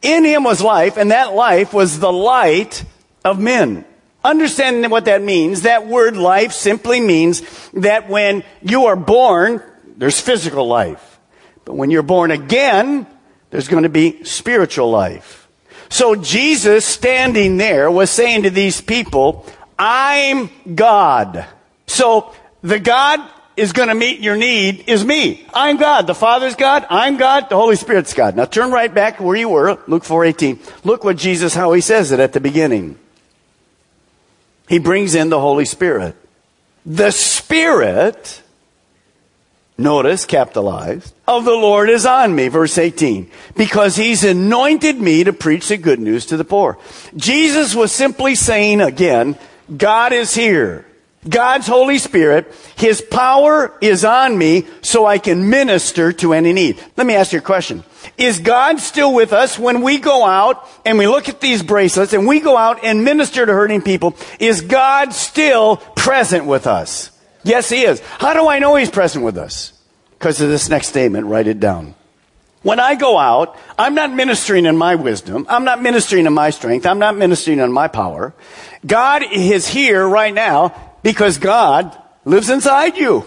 In 0.00 0.24
him 0.24 0.44
was 0.44 0.62
life, 0.62 0.96
and 0.96 1.10
that 1.10 1.34
life 1.34 1.74
was 1.74 1.98
the 1.98 2.12
light 2.12 2.84
of 3.24 3.38
men. 3.38 3.84
Understanding 4.28 4.90
what 4.90 5.06
that 5.06 5.22
means, 5.22 5.62
that 5.62 5.86
word 5.86 6.14
life 6.14 6.52
simply 6.52 7.00
means 7.00 7.40
that 7.70 8.10
when 8.10 8.44
you 8.60 8.84
are 8.84 8.94
born, 8.94 9.62
there's 9.96 10.20
physical 10.20 10.68
life. 10.68 11.18
But 11.64 11.76
when 11.76 11.90
you're 11.90 12.02
born 12.02 12.30
again, 12.30 13.06
there's 13.48 13.68
going 13.68 13.84
to 13.84 13.88
be 13.88 14.24
spiritual 14.24 14.90
life. 14.90 15.48
So 15.88 16.14
Jesus 16.14 16.84
standing 16.84 17.56
there 17.56 17.90
was 17.90 18.10
saying 18.10 18.42
to 18.42 18.50
these 18.50 18.82
people, 18.82 19.46
I'm 19.78 20.50
God. 20.74 21.46
So 21.86 22.34
the 22.60 22.78
God 22.78 23.20
is 23.56 23.72
going 23.72 23.88
to 23.88 23.94
meet 23.94 24.20
your 24.20 24.36
need 24.36 24.84
is 24.88 25.06
me. 25.06 25.46
I'm 25.54 25.78
God. 25.78 26.06
The 26.06 26.14
Father's 26.14 26.54
God. 26.54 26.84
I'm 26.90 27.16
God. 27.16 27.48
The 27.48 27.56
Holy 27.56 27.76
Spirit's 27.76 28.12
God. 28.12 28.36
Now 28.36 28.44
turn 28.44 28.72
right 28.72 28.92
back 28.92 29.20
where 29.20 29.36
you 29.36 29.48
were. 29.48 29.78
Luke 29.86 30.04
4:18. 30.04 30.84
Look 30.84 31.02
what 31.02 31.16
Jesus 31.16 31.54
how 31.54 31.72
he 31.72 31.80
says 31.80 32.12
it 32.12 32.20
at 32.20 32.34
the 32.34 32.40
beginning. 32.40 32.98
He 34.68 34.78
brings 34.78 35.14
in 35.14 35.30
the 35.30 35.40
Holy 35.40 35.64
Spirit. 35.64 36.14
The 36.84 37.10
Spirit 37.10 38.42
notice 39.76 40.24
capitalized 40.24 41.14
of 41.26 41.44
the 41.44 41.52
Lord 41.52 41.88
is 41.88 42.04
on 42.04 42.34
me 42.34 42.48
verse 42.48 42.78
18 42.78 43.30
because 43.56 43.94
he's 43.94 44.24
anointed 44.24 45.00
me 45.00 45.22
to 45.22 45.32
preach 45.32 45.68
the 45.68 45.76
good 45.76 46.00
news 46.00 46.26
to 46.26 46.36
the 46.36 46.44
poor. 46.44 46.78
Jesus 47.16 47.76
was 47.76 47.92
simply 47.92 48.34
saying 48.34 48.80
again 48.80 49.38
God 49.74 50.12
is 50.12 50.34
here. 50.34 50.84
God's 51.28 51.66
Holy 51.66 51.98
Spirit, 51.98 52.54
His 52.76 53.00
power 53.00 53.76
is 53.80 54.04
on 54.04 54.38
me 54.38 54.66
so 54.82 55.04
I 55.04 55.18
can 55.18 55.50
minister 55.50 56.12
to 56.12 56.32
any 56.32 56.52
need. 56.52 56.82
Let 56.96 57.06
me 57.06 57.14
ask 57.14 57.32
you 57.32 57.40
a 57.40 57.42
question. 57.42 57.82
Is 58.16 58.40
God 58.40 58.80
still 58.80 59.14
with 59.14 59.32
us 59.32 59.58
when 59.58 59.82
we 59.82 59.98
go 59.98 60.24
out 60.24 60.68
and 60.84 60.98
we 60.98 61.06
look 61.06 61.28
at 61.28 61.40
these 61.40 61.62
bracelets 61.62 62.12
and 62.12 62.26
we 62.26 62.40
go 62.40 62.56
out 62.56 62.84
and 62.84 63.04
minister 63.04 63.44
to 63.44 63.52
hurting 63.52 63.82
people? 63.82 64.16
Is 64.38 64.60
God 64.60 65.12
still 65.12 65.76
present 65.76 66.46
with 66.46 66.66
us? 66.66 67.10
Yes, 67.44 67.68
He 67.68 67.82
is. 67.82 68.00
How 68.18 68.34
do 68.34 68.48
I 68.48 68.58
know 68.58 68.76
He's 68.76 68.90
present 68.90 69.24
with 69.24 69.38
us? 69.38 69.72
Because 70.18 70.40
of 70.40 70.48
this 70.48 70.68
next 70.68 70.88
statement, 70.88 71.26
write 71.26 71.46
it 71.46 71.60
down. 71.60 71.94
When 72.62 72.80
I 72.80 72.96
go 72.96 73.16
out, 73.16 73.56
I'm 73.78 73.94
not 73.94 74.12
ministering 74.12 74.66
in 74.66 74.76
my 74.76 74.96
wisdom. 74.96 75.46
I'm 75.48 75.64
not 75.64 75.80
ministering 75.80 76.26
in 76.26 76.32
my 76.32 76.50
strength. 76.50 76.86
I'm 76.86 76.98
not 76.98 77.16
ministering 77.16 77.60
in 77.60 77.72
my 77.72 77.86
power. 77.86 78.34
God 78.84 79.22
is 79.32 79.68
here 79.68 80.06
right 80.06 80.34
now 80.34 80.74
because 81.02 81.38
God 81.38 81.96
lives 82.24 82.50
inside 82.50 82.96
you. 82.96 83.24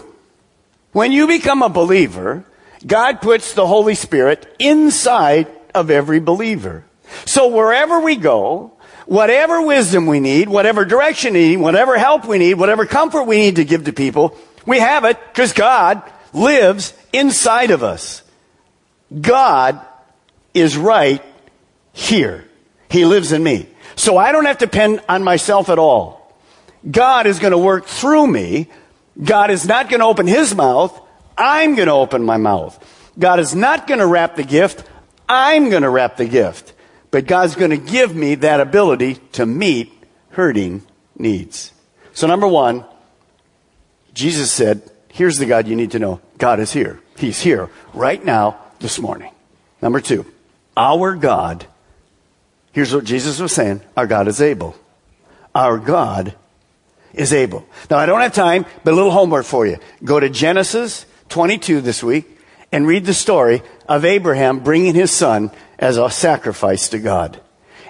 When 0.92 1.12
you 1.12 1.26
become 1.26 1.62
a 1.62 1.70
believer, 1.70 2.44
God 2.86 3.20
puts 3.20 3.54
the 3.54 3.66
Holy 3.66 3.94
Spirit 3.94 4.54
inside 4.58 5.48
of 5.74 5.90
every 5.90 6.20
believer. 6.20 6.84
So 7.24 7.48
wherever 7.48 8.00
we 8.00 8.16
go, 8.16 8.72
whatever 9.06 9.62
wisdom 9.62 10.06
we 10.06 10.20
need, 10.20 10.48
whatever 10.48 10.84
direction 10.84 11.34
we 11.34 11.40
need, 11.40 11.56
whatever 11.58 11.98
help 11.98 12.26
we 12.26 12.38
need, 12.38 12.54
whatever 12.54 12.86
comfort 12.86 13.24
we 13.24 13.38
need 13.38 13.56
to 13.56 13.64
give 13.64 13.84
to 13.84 13.92
people, 13.92 14.36
we 14.66 14.78
have 14.78 15.04
it 15.04 15.18
because 15.28 15.52
God 15.52 16.02
lives 16.32 16.94
inside 17.12 17.70
of 17.70 17.82
us. 17.82 18.22
God 19.20 19.80
is 20.54 20.76
right 20.76 21.22
here. 21.92 22.44
He 22.88 23.04
lives 23.04 23.32
in 23.32 23.42
me. 23.42 23.68
So 23.96 24.16
I 24.16 24.32
don't 24.32 24.46
have 24.46 24.58
to 24.58 24.66
depend 24.66 25.02
on 25.08 25.22
myself 25.22 25.68
at 25.68 25.78
all. 25.78 26.34
God 26.90 27.26
is 27.26 27.38
going 27.38 27.52
to 27.52 27.58
work 27.58 27.86
through 27.86 28.26
me. 28.26 28.68
God 29.22 29.50
is 29.50 29.66
not 29.66 29.88
going 29.88 30.00
to 30.00 30.06
open 30.06 30.26
his 30.26 30.54
mouth. 30.54 30.98
I'm 31.42 31.74
going 31.74 31.88
to 31.88 31.94
open 31.94 32.22
my 32.22 32.36
mouth. 32.36 32.78
God 33.18 33.40
is 33.40 33.52
not 33.54 33.88
going 33.88 33.98
to 33.98 34.06
wrap 34.06 34.36
the 34.36 34.44
gift. 34.44 34.88
I'm 35.28 35.70
going 35.70 35.82
to 35.82 35.90
wrap 35.90 36.16
the 36.16 36.26
gift. 36.26 36.72
But 37.10 37.26
God's 37.26 37.56
going 37.56 37.70
to 37.72 37.76
give 37.76 38.14
me 38.14 38.36
that 38.36 38.60
ability 38.60 39.16
to 39.32 39.44
meet 39.44 39.92
hurting 40.30 40.82
needs. 41.18 41.72
So 42.14 42.28
number 42.28 42.46
one, 42.46 42.84
Jesus 44.14 44.52
said, 44.52 44.88
here's 45.08 45.38
the 45.38 45.46
God 45.46 45.66
you 45.66 45.74
need 45.74 45.90
to 45.90 45.98
know. 45.98 46.20
God 46.38 46.60
is 46.60 46.72
here. 46.72 47.00
He's 47.16 47.40
here 47.40 47.68
right 47.92 48.24
now 48.24 48.58
this 48.78 49.00
morning. 49.00 49.32
Number 49.82 50.00
two, 50.00 50.24
our 50.76 51.16
God, 51.16 51.66
here's 52.70 52.94
what 52.94 53.04
Jesus 53.04 53.40
was 53.40 53.52
saying 53.52 53.80
our 53.96 54.06
God 54.06 54.28
is 54.28 54.40
able. 54.40 54.76
Our 55.54 55.78
God 55.78 56.34
is 57.12 57.32
able. 57.32 57.66
Now, 57.90 57.98
I 57.98 58.06
don't 58.06 58.20
have 58.20 58.32
time, 58.32 58.64
but 58.84 58.92
a 58.92 58.96
little 58.96 59.10
homework 59.10 59.44
for 59.44 59.66
you. 59.66 59.78
Go 60.04 60.20
to 60.20 60.30
Genesis 60.30 61.04
22 61.32 61.80
this 61.80 62.02
week 62.02 62.38
and 62.70 62.86
read 62.86 63.06
the 63.06 63.14
story 63.14 63.62
of 63.88 64.04
Abraham 64.04 64.60
bringing 64.60 64.94
his 64.94 65.10
son 65.10 65.50
as 65.78 65.96
a 65.96 66.10
sacrifice 66.10 66.90
to 66.90 66.98
God. 66.98 67.40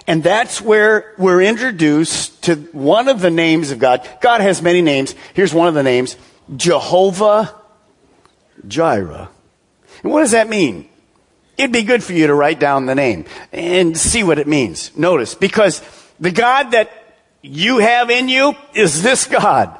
And 0.07 0.23
that's 0.23 0.61
where 0.61 1.13
we're 1.17 1.41
introduced 1.41 2.43
to 2.43 2.55
one 2.71 3.09
of 3.09 3.19
the 3.19 3.29
names 3.29 3.71
of 3.71 3.79
God. 3.79 4.09
God 4.21 4.39
has 4.39 4.61
many 4.61 4.81
names. 4.81 5.13
Here's 5.33 5.53
one 5.53 5.67
of 5.67 5.73
the 5.73 5.83
names 5.83 6.15
Jehovah 6.55 7.53
Jireh. 8.65 9.29
And 10.03 10.11
what 10.11 10.21
does 10.21 10.31
that 10.31 10.47
mean? 10.47 10.87
It'd 11.57 11.73
be 11.73 11.83
good 11.83 12.03
for 12.03 12.13
you 12.13 12.27
to 12.27 12.33
write 12.33 12.61
down 12.61 12.85
the 12.85 12.95
name 12.95 13.25
and 13.51 13.97
see 13.97 14.23
what 14.23 14.39
it 14.39 14.47
means. 14.47 14.95
Notice, 14.97 15.35
because 15.35 15.81
the 16.19 16.31
God 16.31 16.71
that 16.71 16.91
you 17.41 17.79
have 17.79 18.09
in 18.09 18.29
you 18.29 18.55
is 18.73 19.03
this 19.03 19.25
God. 19.25 19.77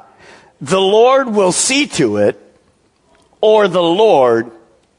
The 0.60 0.80
Lord 0.80 1.34
will 1.34 1.52
see 1.52 1.86
to 1.88 2.18
it, 2.18 2.40
or 3.44 3.68
the 3.68 3.82
Lord 3.82 4.50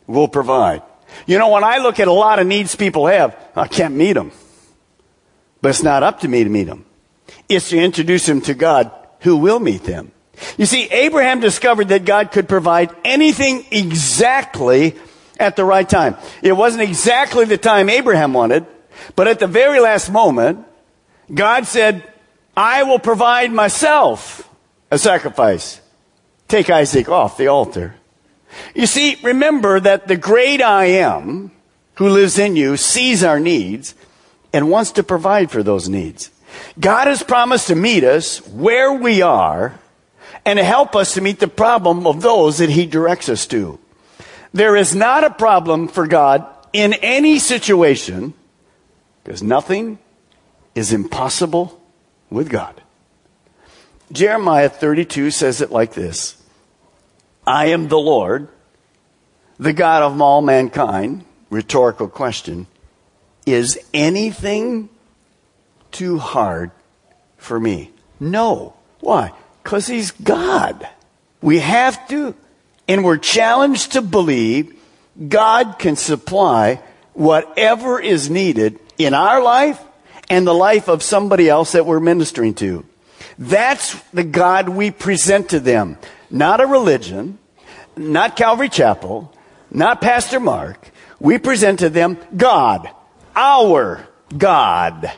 will 0.06 0.28
provide. 0.28 0.84
You 1.26 1.40
know, 1.40 1.50
when 1.50 1.64
I 1.64 1.80
look 1.80 2.00
at 2.00 2.08
a 2.08 2.12
lot 2.14 2.38
of 2.38 2.46
needs 2.46 2.76
people 2.76 3.08
have, 3.08 3.36
I 3.56 3.68
can't 3.68 3.96
meet 3.96 4.14
them. 4.14 4.32
But 5.64 5.70
it's 5.70 5.82
not 5.82 6.04
up 6.04 6.20
to 6.20 6.28
me 6.28 6.44
to 6.44 6.50
meet 6.50 6.66
them. 6.66 6.86
It's 7.50 7.70
to 7.70 7.80
introduce 7.80 8.28
them 8.28 8.42
to 8.42 8.54
God 8.54 8.92
who 9.22 9.38
will 9.38 9.60
meet 9.60 9.84
them. 9.84 10.12
You 10.60 10.68
see, 10.68 10.84
Abraham 10.92 11.40
discovered 11.40 11.88
that 11.88 12.06
God 12.06 12.32
could 12.32 12.48
provide 12.48 12.96
anything 13.04 13.66
exactly 13.72 14.96
at 15.40 15.56
the 15.56 15.66
right 15.66 15.90
time. 15.90 16.16
It 16.44 16.54
wasn't 16.54 16.84
exactly 16.84 17.46
the 17.46 17.58
time 17.58 17.90
Abraham 17.90 18.32
wanted, 18.32 18.68
but 19.16 19.28
at 19.28 19.40
the 19.40 19.48
very 19.48 19.80
last 19.80 20.12
moment, 20.12 20.64
God 21.34 21.66
said, 21.66 22.04
I 22.56 22.84
will 22.84 23.00
provide 23.00 23.52
myself 23.52 24.48
a 24.92 25.00
sacrifice. 25.00 25.82
Take 26.48 26.70
Isaac 26.70 27.10
off 27.10 27.38
the 27.38 27.48
altar. 27.48 27.96
You 28.74 28.86
see, 28.86 29.18
remember 29.24 29.80
that 29.80 30.08
the 30.08 30.18
great 30.18 30.62
I 30.62 30.86
am 30.86 31.52
who 31.96 32.10
lives 32.10 32.38
in 32.38 32.56
you 32.56 32.78
sees 32.78 33.24
our 33.24 33.40
needs 33.40 33.96
and 34.54 34.70
wants 34.70 34.92
to 34.94 35.04
provide 35.04 35.52
for 35.52 35.64
those 35.64 35.90
needs. 35.90 36.32
God 36.80 37.08
has 37.08 37.24
promised 37.24 37.68
to 37.68 37.76
meet 37.76 38.04
us 38.04 38.46
where 38.48 38.94
we 38.94 39.22
are 39.22 39.80
and 40.46 40.58
to 40.58 40.64
help 40.64 40.96
us 40.96 41.14
to 41.14 41.22
meet 41.22 41.40
the 41.40 41.48
problem 41.48 42.06
of 42.06 42.22
those 42.22 42.60
that 42.60 42.70
he 42.70 42.86
directs 42.86 43.30
us 43.30 43.48
to. 43.48 43.80
There 44.54 44.76
is 44.76 44.96
not 44.96 45.24
a 45.24 45.30
problem 45.30 45.88
for 45.88 46.08
God 46.08 46.46
in 46.72 46.94
any 46.94 47.40
situation 47.40 48.34
because 49.24 49.42
nothing 49.42 49.98
is 50.76 50.94
impossible 50.94 51.82
with 52.30 52.50
God. 52.50 52.82
Jeremiah 54.12 54.70
32 54.70 55.32
says 55.32 55.62
it 55.62 55.72
like 55.72 55.94
this 55.94 56.42
I 57.48 57.68
am 57.68 57.88
the 57.88 58.00
Lord, 58.00 58.48
the 59.60 59.74
God 59.74 60.04
of 60.04 60.20
all 60.22 60.42
mankind. 60.42 61.24
Rhetorical 61.50 62.08
question 62.08 62.68
Is 63.46 63.80
anything 63.94 64.90
too 65.92 66.18
hard 66.18 66.72
for 67.38 67.60
me? 67.60 67.92
No. 68.20 68.74
Why? 69.00 69.32
Because 69.64 69.88
He's 69.88 70.12
God. 70.12 70.88
We 71.42 71.60
have 71.60 72.08
to, 72.08 72.34
and 72.88 73.04
we're 73.04 73.18
challenged 73.18 73.92
to 73.92 74.02
believe 74.02 74.76
God 75.28 75.78
can 75.78 75.96
supply 75.96 76.82
whatever 77.14 78.00
is 78.00 78.30
needed 78.30 78.80
in 78.98 79.14
our 79.14 79.42
life 79.42 79.80
and 80.30 80.46
the 80.46 80.54
life 80.54 80.90
of 80.90 81.04
somebody 81.04 81.48
else 81.48 81.74
that 81.74 81.86
we're 81.86 82.00
ministering 82.00 82.56
to. 82.56 82.86
That's 83.38 84.00
the 84.12 84.24
God 84.24 84.70
we 84.70 84.92
present 84.92 85.50
to 85.50 85.60
them. 85.60 85.98
Not 86.30 86.62
a 86.62 86.68
religion, 86.68 87.38
not 87.96 88.36
Calvary 88.36 88.70
Chapel, 88.70 89.34
not 89.72 90.02
Pastor 90.02 90.40
Mark. 90.40 90.92
We 91.20 91.38
present 91.38 91.80
to 91.80 91.90
them 91.90 92.18
God, 92.36 92.90
our 93.36 94.08
God, 94.36 95.12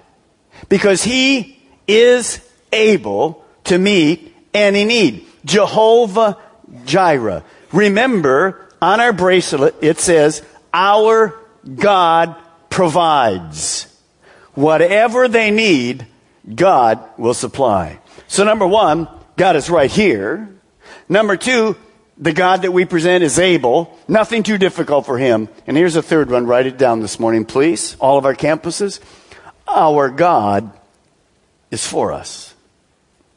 because 0.70 1.04
He 1.04 1.60
is 1.88 2.40
able 2.72 3.46
to 3.66 3.78
meet 3.78 4.36
any 4.54 4.86
need. 4.86 5.26
Jehovah 5.46 6.38
Jireh. 6.86 7.44
Remember, 7.72 8.68
on 8.82 9.00
our 9.00 9.14
bracelet, 9.14 9.76
it 9.82 10.00
says, 10.00 10.44
Our 10.74 11.34
God 11.76 12.36
provides. 12.70 13.88
Whatever 14.54 15.28
they 15.28 15.52
need, 15.52 16.06
God 16.54 17.00
will 17.18 17.34
supply. 17.34 18.00
So 18.28 18.44
number 18.44 18.68
one, 18.68 19.08
God 19.36 19.56
is 19.56 19.70
right 19.70 19.92
here. 19.92 20.50
Number 21.10 21.38
two, 21.38 21.76
the 22.18 22.34
God 22.34 22.64
that 22.64 22.72
we 22.72 22.86
present 22.86 23.24
is 23.24 23.40
able. 23.40 23.98
Nothing 24.08 24.44
too 24.44 24.58
difficult 24.58 25.06
for 25.06 25.18
him. 25.18 25.50
And 25.68 25.78
here's 25.78 25.96
a 25.96 26.02
third 26.02 26.30
one. 26.30 26.48
Write 26.48 26.66
it 26.66 26.78
down 26.78 27.00
this 27.00 27.20
morning, 27.20 27.46
please. 27.46 27.96
All 28.00 28.18
of 28.18 28.26
our 28.26 28.36
campuses. 28.36 29.00
Our 29.68 30.10
God 30.10 30.72
is 31.72 31.86
for 31.86 32.12
us. 32.12 32.54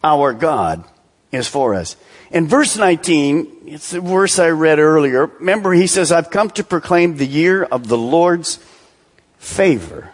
Our 0.02 0.33
God 0.33 0.85
is 1.30 1.46
for 1.46 1.74
us. 1.74 1.96
In 2.30 2.46
verse 2.46 2.76
19, 2.76 3.62
it's 3.66 3.90
the 3.90 4.00
verse 4.00 4.38
I 4.38 4.50
read 4.50 4.78
earlier. 4.78 5.26
Remember, 5.26 5.72
he 5.72 5.87
says, 5.87 6.12
I've 6.12 6.30
come 6.30 6.50
to 6.50 6.64
proclaim 6.64 7.16
the 7.16 7.26
year 7.26 7.64
of 7.64 7.88
the 7.88 7.98
Lord's 7.98 8.59
favor. 9.38 10.12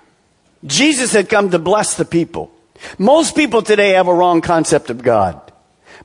Jesus 0.65 1.13
had 1.13 1.29
come 1.29 1.51
to 1.51 1.59
bless 1.59 1.97
the 1.97 2.05
people. 2.05 2.51
Most 2.99 3.37
people 3.37 3.63
today 3.63 3.91
have 3.91 4.09
a 4.09 4.15
wrong 4.15 4.41
concept 4.41 4.91
of 4.91 5.03
God. 5.03 5.41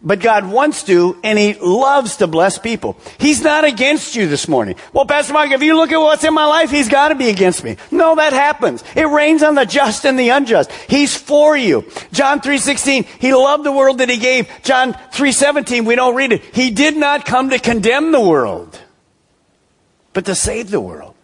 But 0.01 0.19
God 0.19 0.49
wants 0.49 0.83
to, 0.83 1.17
and 1.23 1.37
He 1.37 1.53
loves 1.55 2.17
to 2.17 2.27
bless 2.27 2.57
people. 2.57 2.97
He's 3.19 3.41
not 3.43 3.63
against 3.63 4.15
you 4.15 4.27
this 4.27 4.47
morning. 4.47 4.75
Well, 4.93 5.05
Pastor 5.05 5.33
Mark, 5.33 5.51
if 5.51 5.61
you 5.61 5.75
look 5.75 5.91
at 5.91 5.97
what's 5.97 6.23
in 6.23 6.33
my 6.33 6.45
life, 6.45 6.69
He's 6.69 6.89
got 6.89 7.09
to 7.09 7.15
be 7.15 7.29
against 7.29 7.63
me. 7.63 7.77
No, 7.91 8.15
that 8.15 8.33
happens. 8.33 8.83
It 8.95 9.07
rains 9.07 9.43
on 9.43 9.55
the 9.55 9.65
just 9.65 10.05
and 10.05 10.17
the 10.17 10.29
unjust. 10.29 10.71
He's 10.71 11.15
for 11.15 11.57
you. 11.57 11.85
John 12.11 12.39
3.16, 12.41 13.05
He 13.19 13.33
loved 13.33 13.63
the 13.63 13.71
world 13.71 13.99
that 13.99 14.09
He 14.09 14.17
gave. 14.17 14.49
John 14.63 14.93
3.17, 14.93 15.85
we 15.85 15.95
don't 15.95 16.15
read 16.15 16.31
it. 16.31 16.43
He 16.53 16.71
did 16.71 16.97
not 16.97 17.25
come 17.25 17.49
to 17.49 17.59
condemn 17.59 18.11
the 18.11 18.21
world, 18.21 18.79
but 20.13 20.25
to 20.25 20.35
save 20.35 20.71
the 20.71 20.81
world. 20.81 21.15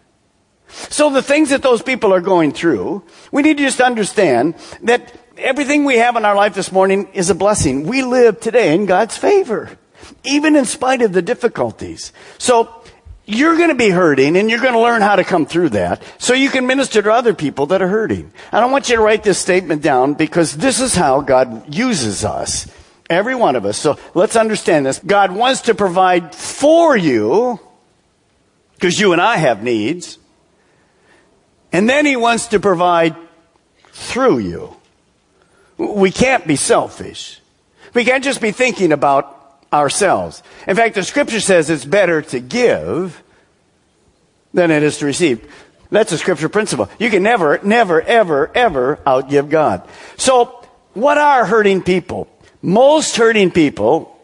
So 0.68 1.10
the 1.10 1.22
things 1.22 1.50
that 1.50 1.62
those 1.62 1.82
people 1.82 2.14
are 2.14 2.22
going 2.22 2.52
through, 2.52 3.04
we 3.32 3.42
need 3.42 3.58
to 3.58 3.64
just 3.64 3.82
understand 3.82 4.56
that 4.84 5.14
everything 5.40 5.86
we 5.86 5.98
have 5.98 6.16
in 6.16 6.26
our 6.26 6.36
life 6.36 6.54
this 6.54 6.72
morning 6.72 7.10
is 7.14 7.30
a 7.30 7.36
blessing. 7.36 7.88
We 7.88 8.04
live 8.04 8.40
today 8.40 8.74
in 8.74 8.86
God's 8.86 9.18
favor, 9.18 9.78
even 10.24 10.56
in 10.56 10.66
spite 10.66 11.02
of 11.02 11.14
the 11.14 11.22
difficulties. 11.22 12.12
So 12.38 12.74
you're 13.26 13.58
going 13.58 13.70
to 13.70 13.76
be 13.76 13.90
hurting 13.90 14.38
and 14.38 14.50
you're 14.50 14.62
going 14.62 14.74
to 14.74 14.80
learn 14.80 15.02
how 15.02 15.18
to 15.18 15.24
come 15.24 15.46
through 15.46 15.70
that 15.70 16.02
so 16.18 16.34
you 16.34 16.50
can 16.50 16.66
minister 16.66 17.02
to 17.02 17.12
other 17.12 17.34
people 17.34 17.68
that 17.68 17.82
are 17.82 17.88
hurting. 17.88 18.32
And 18.52 18.66
I 18.66 18.66
want 18.66 18.90
you 18.90 18.96
to 18.96 19.02
write 19.02 19.24
this 19.24 19.38
statement 19.38 19.82
down 19.82 20.14
because 20.14 20.56
this 20.56 20.80
is 20.80 20.96
how 20.96 21.22
God 21.22 21.74
uses 21.74 22.24
us. 22.24 22.72
Every 23.10 23.36
one 23.36 23.56
of 23.56 23.66
us. 23.66 23.78
So 23.78 23.98
let's 24.14 24.36
understand 24.36 24.86
this. 24.86 25.00
God 25.00 25.32
wants 25.32 25.62
to 25.62 25.76
provide 25.76 26.34
for 26.34 26.96
you 26.96 27.60
because 28.76 29.00
you 29.00 29.14
and 29.14 29.22
I 29.22 29.38
have 29.38 29.64
needs. 29.64 30.18
And 31.72 31.90
then 31.90 32.06
he 32.06 32.16
wants 32.16 32.48
to 32.48 32.60
provide 32.60 33.16
through 33.92 34.40
you. 34.40 34.77
We 35.78 36.12
can't 36.12 36.46
be 36.48 36.56
selfish. 36.56 37.40
We 37.94 38.04
can't 38.06 38.24
just 38.24 38.42
be 38.42 38.52
thinking 38.52 38.92
about 38.92 39.34
ourselves. 39.72 40.44
In 40.68 40.76
fact, 40.76 40.96
the 40.96 41.04
scripture 41.04 41.40
says 41.40 41.70
it's 41.70 41.86
better 41.86 42.22
to 42.24 42.40
give 42.40 43.22
than 44.54 44.72
it 44.72 44.84
is 44.84 44.98
to 45.00 45.06
receive. 45.06 45.54
That's 45.90 46.12
a 46.12 46.18
scripture 46.18 46.50
principle. 46.50 46.90
You 47.00 47.10
can 47.10 47.24
never, 47.24 47.60
never, 47.64 48.02
ever, 48.02 48.52
ever 48.56 48.98
outgive 49.06 49.50
God. 49.50 49.88
So, 50.18 50.66
what 50.94 51.18
are 51.18 51.46
hurting 51.46 51.84
people? 51.84 52.28
Most 52.62 53.16
hurting 53.16 53.52
people 53.52 54.20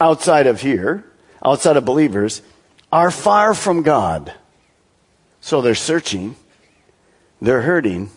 outside 0.00 0.46
of 0.46 0.60
here, 0.60 1.04
outside 1.44 1.76
of 1.76 1.84
believers, 1.84 2.42
are 2.90 3.10
far 3.10 3.54
from 3.54 3.82
God. 3.82 4.32
So 5.40 5.60
they're 5.60 5.74
searching 5.74 6.36
they're 7.40 7.62
hurting. 7.62 8.10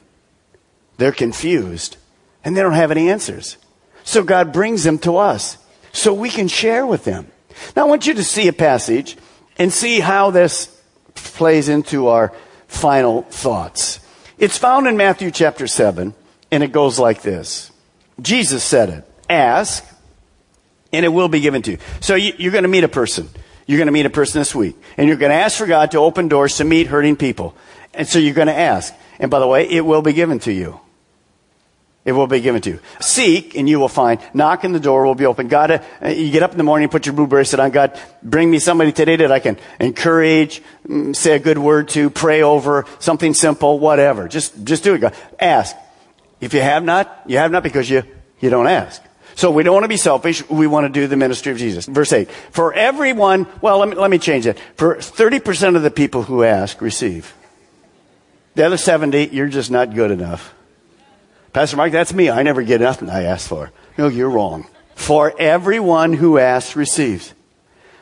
They're 0.98 1.12
confused. 1.12 1.98
And 2.44 2.56
they 2.56 2.62
don't 2.62 2.74
have 2.74 2.92
any 2.92 3.10
answers. 3.10 3.58
So 4.04 4.24
God 4.24 4.54
brings 4.54 4.84
them 4.84 4.98
to 5.00 5.18
us 5.18 5.58
so 5.92 6.14
we 6.14 6.30
can 6.30 6.48
share 6.48 6.86
with 6.86 7.04
them. 7.04 7.28
Now 7.76 7.86
I 7.86 7.90
want 7.90 8.08
you 8.08 8.14
to 8.16 8.24
see 8.24 8.48
a 8.48 8.54
passage 8.54 9.18
and 9.58 9.72
see 9.72 10.00
how 10.00 10.32
this 10.32 10.76
plays 11.16 11.70
into 11.70 12.08
our 12.08 12.34
final 12.68 13.24
thoughts. 13.24 14.00
It's 14.38 14.58
found 14.58 14.88
in 14.88 14.96
Matthew 14.96 15.32
chapter 15.32 15.68
7 15.68 16.14
and 16.52 16.64
it 16.64 16.72
goes 16.72 16.98
like 16.98 17.22
this. 17.22 17.72
Jesus 18.22 18.64
said 18.64 18.90
it. 18.90 19.06
Ask 19.30 19.86
and 20.92 21.06
it 21.06 21.10
will 21.10 21.28
be 21.28 21.40
given 21.40 21.62
to 21.64 21.72
you. 21.72 21.78
So 22.00 22.16
you, 22.16 22.50
are 22.50 22.52
going 22.52 22.64
to 22.64 22.70
meet 22.70 22.84
a 22.84 22.90
person. 22.90 23.30
You're 23.68 23.78
going 23.78 23.88
to 23.88 23.92
meet 23.92 24.06
a 24.06 24.10
person 24.10 24.42
this 24.42 24.56
week. 24.56 24.76
And 24.98 25.08
you're 25.08 25.18
going 25.18 25.32
to 25.32 25.38
ask 25.38 25.58
for 25.58 25.68
God 25.68 25.92
to 25.92 26.00
open 26.00 26.28
doors 26.28 26.58
to 26.58 26.64
meet 26.64 26.88
hurting 26.88 27.18
people. 27.18 27.56
And 27.94 28.08
so 28.08 28.18
you're 28.18 28.34
going 28.34 28.48
to 28.48 28.58
ask. 28.58 28.94
And 29.20 29.30
by 29.30 29.40
the 29.40 29.48
way, 29.48 29.70
it 29.70 29.86
will 29.86 30.02
be 30.02 30.14
given 30.14 30.40
to 30.40 30.52
you. 30.52 30.80
It 32.10 32.14
will 32.14 32.26
be 32.26 32.40
given 32.40 32.60
to 32.64 32.72
you. 32.72 32.80
Seek 33.00 33.56
and 33.56 33.70
you 33.70 33.80
will 33.80 33.88
find. 33.88 34.20
Knock 34.34 34.64
and 34.64 34.74
the 34.74 34.80
door 34.80 35.06
will 35.06 35.14
be 35.14 35.28
open. 35.28 35.48
God, 35.48 35.70
uh, 36.02 36.08
you 36.08 36.32
get 36.32 36.42
up 36.42 36.54
in 36.54 36.58
the 36.58 36.64
morning, 36.64 36.90
put 36.90 37.06
your 37.06 37.14
blue 37.14 37.28
bracelet 37.28 37.60
on. 37.60 37.70
God, 37.70 38.00
bring 38.24 38.50
me 38.50 38.58
somebody 38.58 38.92
today 38.92 39.18
that 39.18 39.32
I 39.32 39.38
can 39.38 39.60
encourage, 39.80 40.64
mm, 40.88 41.16
say 41.16 41.36
a 41.36 41.40
good 41.40 41.60
word 41.60 41.90
to, 41.90 42.10
pray 42.10 42.42
over, 42.42 42.88
something 42.98 43.36
simple, 43.36 43.78
whatever. 43.78 44.28
Just, 44.28 44.64
just 44.64 44.84
do 44.84 44.96
it. 44.96 45.02
God. 45.02 45.14
Ask. 45.40 45.76
If 46.42 46.56
you 46.56 46.62
have 46.62 46.84
not, 46.84 47.16
you 47.28 47.38
have 47.38 47.52
not 47.52 47.62
because 47.62 47.88
you, 47.88 48.02
you 48.40 48.50
don't 48.50 48.66
ask. 48.66 49.04
So 49.36 49.52
we 49.52 49.62
don't 49.62 49.76
want 49.76 49.84
to 49.84 49.90
be 49.90 49.98
selfish. 49.98 50.50
We 50.50 50.66
want 50.66 50.88
to 50.88 50.90
do 50.90 51.06
the 51.06 51.16
ministry 51.16 51.52
of 51.52 51.60
Jesus. 51.60 51.86
Verse 51.86 52.12
8. 52.12 52.28
For 52.50 52.74
everyone, 52.74 53.46
well, 53.62 53.78
let 53.78 53.90
me, 53.90 53.96
let 53.98 54.10
me 54.10 54.18
change 54.18 54.46
that. 54.46 54.58
For 54.78 54.96
30% 54.96 55.76
of 55.76 55.84
the 55.84 55.92
people 55.92 56.24
who 56.24 56.44
ask, 56.44 56.82
receive. 56.82 57.36
The 58.56 58.66
other 58.66 58.78
70, 58.78 59.28
you're 59.28 59.48
just 59.48 59.70
not 59.70 59.94
good 59.94 60.10
enough. 60.10 60.56
Pastor 61.54 61.78
Mark, 61.78 61.92
that's 61.92 62.14
me. 62.14 62.30
I 62.30 62.44
never 62.44 62.62
get 62.62 62.82
nothing 62.82 63.10
I 63.10 63.24
ask 63.24 63.48
for. 63.48 63.72
No, 63.98 64.08
you're 64.08 64.30
wrong. 64.30 64.68
For 64.96 65.34
everyone 65.40 66.14
who 66.14 66.38
asks 66.38 66.76
receives. 66.76 67.34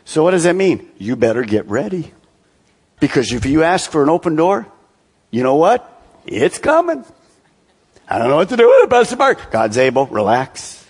So 0.06 0.24
what 0.24 0.32
does 0.32 0.44
that 0.44 0.56
mean? 0.56 0.90
You 0.98 1.16
better 1.16 1.44
get 1.44 1.68
ready. 1.68 2.14
Because 3.00 3.32
if 3.32 3.46
you 3.46 3.64
ask 3.64 3.92
for 3.92 4.04
an 4.04 4.10
open 4.10 4.36
door, 4.36 4.68
you 5.32 5.44
know 5.44 5.56
what? 5.56 6.02
It's 6.26 6.58
coming. 6.58 7.06
I 8.08 8.18
don't 8.18 8.30
know 8.30 8.38
what 8.38 8.50
to 8.50 8.58
do 8.58 8.68
with 8.68 8.86
it, 8.86 8.90
Pastor 8.90 9.16
Mark. 9.18 9.52
God's 9.52 9.78
able. 9.78 10.08
Relax. 10.08 10.86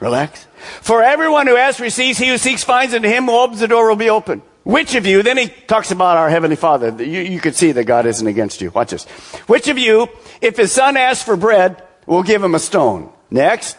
Relax. 0.00 0.46
For 0.80 1.02
everyone 1.02 1.46
who 1.46 1.56
asks 1.56 1.80
receives, 1.80 2.18
he 2.18 2.28
who 2.28 2.38
seeks 2.38 2.64
finds, 2.64 2.94
and 2.94 3.02
to 3.02 3.08
him 3.08 3.26
who 3.26 3.38
opens 3.38 3.60
the 3.60 3.68
door 3.68 3.88
will 3.88 3.96
be 3.96 4.10
open. 4.10 4.42
Which 4.64 4.94
of 4.94 5.06
you, 5.06 5.22
then 5.22 5.38
he 5.38 5.48
talks 5.48 5.90
about 5.90 6.16
our 6.16 6.30
Heavenly 6.30 6.56
Father. 6.56 7.02
You, 7.02 7.20
you 7.20 7.40
can 7.40 7.52
see 7.52 7.72
that 7.72 7.84
God 7.84 8.06
isn't 8.06 8.26
against 8.26 8.60
you. 8.60 8.70
Watch 8.70 8.90
this. 8.90 9.04
Which 9.48 9.68
of 9.68 9.76
you, 9.76 10.08
if 10.40 10.56
his 10.56 10.72
son 10.72 10.96
asks 10.96 11.24
for 11.24 11.36
bread, 11.36 11.82
will 12.06 12.22
give 12.22 12.42
him 12.42 12.54
a 12.54 12.60
stone? 12.60 13.12
Next. 13.30 13.76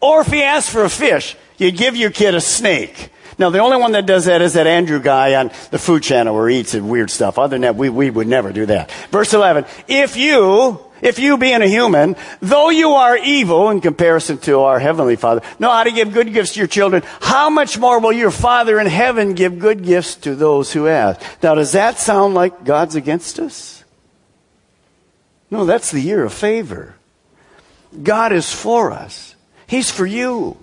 Or 0.00 0.20
if 0.20 0.26
he 0.26 0.42
asks 0.42 0.70
for 0.70 0.84
a 0.84 0.90
fish, 0.90 1.36
you 1.56 1.70
give 1.70 1.96
your 1.96 2.10
kid 2.10 2.34
a 2.34 2.40
snake. 2.40 3.10
Now, 3.38 3.48
the 3.48 3.60
only 3.60 3.78
one 3.78 3.92
that 3.92 4.04
does 4.04 4.26
that 4.26 4.42
is 4.42 4.52
that 4.52 4.66
Andrew 4.66 5.00
guy 5.00 5.36
on 5.36 5.50
the 5.70 5.78
food 5.78 6.02
channel 6.02 6.34
where 6.34 6.48
he 6.50 6.60
eats 6.60 6.74
weird 6.74 7.10
stuff. 7.10 7.38
Other 7.38 7.54
than 7.54 7.62
that, 7.62 7.76
we, 7.76 7.88
we 7.88 8.10
would 8.10 8.26
never 8.26 8.52
do 8.52 8.66
that. 8.66 8.90
Verse 9.10 9.32
11. 9.32 9.64
If 9.88 10.16
you, 10.18 10.78
if 11.02 11.18
you 11.18 11.38
being 11.38 11.62
a 11.62 11.66
human, 11.66 12.16
though 12.40 12.70
you 12.70 12.90
are 12.90 13.16
evil 13.16 13.70
in 13.70 13.80
comparison 13.80 14.38
to 14.38 14.60
our 14.60 14.78
heavenly 14.78 15.16
father, 15.16 15.42
know 15.58 15.70
how 15.70 15.84
to 15.84 15.92
give 15.92 16.12
good 16.12 16.32
gifts 16.32 16.54
to 16.54 16.60
your 16.60 16.66
children, 16.66 17.02
how 17.20 17.50
much 17.50 17.78
more 17.78 18.00
will 18.00 18.12
your 18.12 18.30
father 18.30 18.78
in 18.80 18.86
heaven 18.86 19.34
give 19.34 19.58
good 19.58 19.84
gifts 19.84 20.16
to 20.16 20.34
those 20.34 20.72
who 20.72 20.88
ask? 20.88 21.20
Now, 21.42 21.54
does 21.54 21.72
that 21.72 21.98
sound 21.98 22.34
like 22.34 22.64
God's 22.64 22.94
against 22.94 23.38
us? 23.38 23.84
No, 25.50 25.64
that's 25.64 25.90
the 25.90 26.00
year 26.00 26.24
of 26.24 26.32
favor. 26.32 26.94
God 28.02 28.32
is 28.32 28.52
for 28.52 28.92
us. 28.92 29.34
He's 29.66 29.90
for 29.90 30.06
you. 30.06 30.56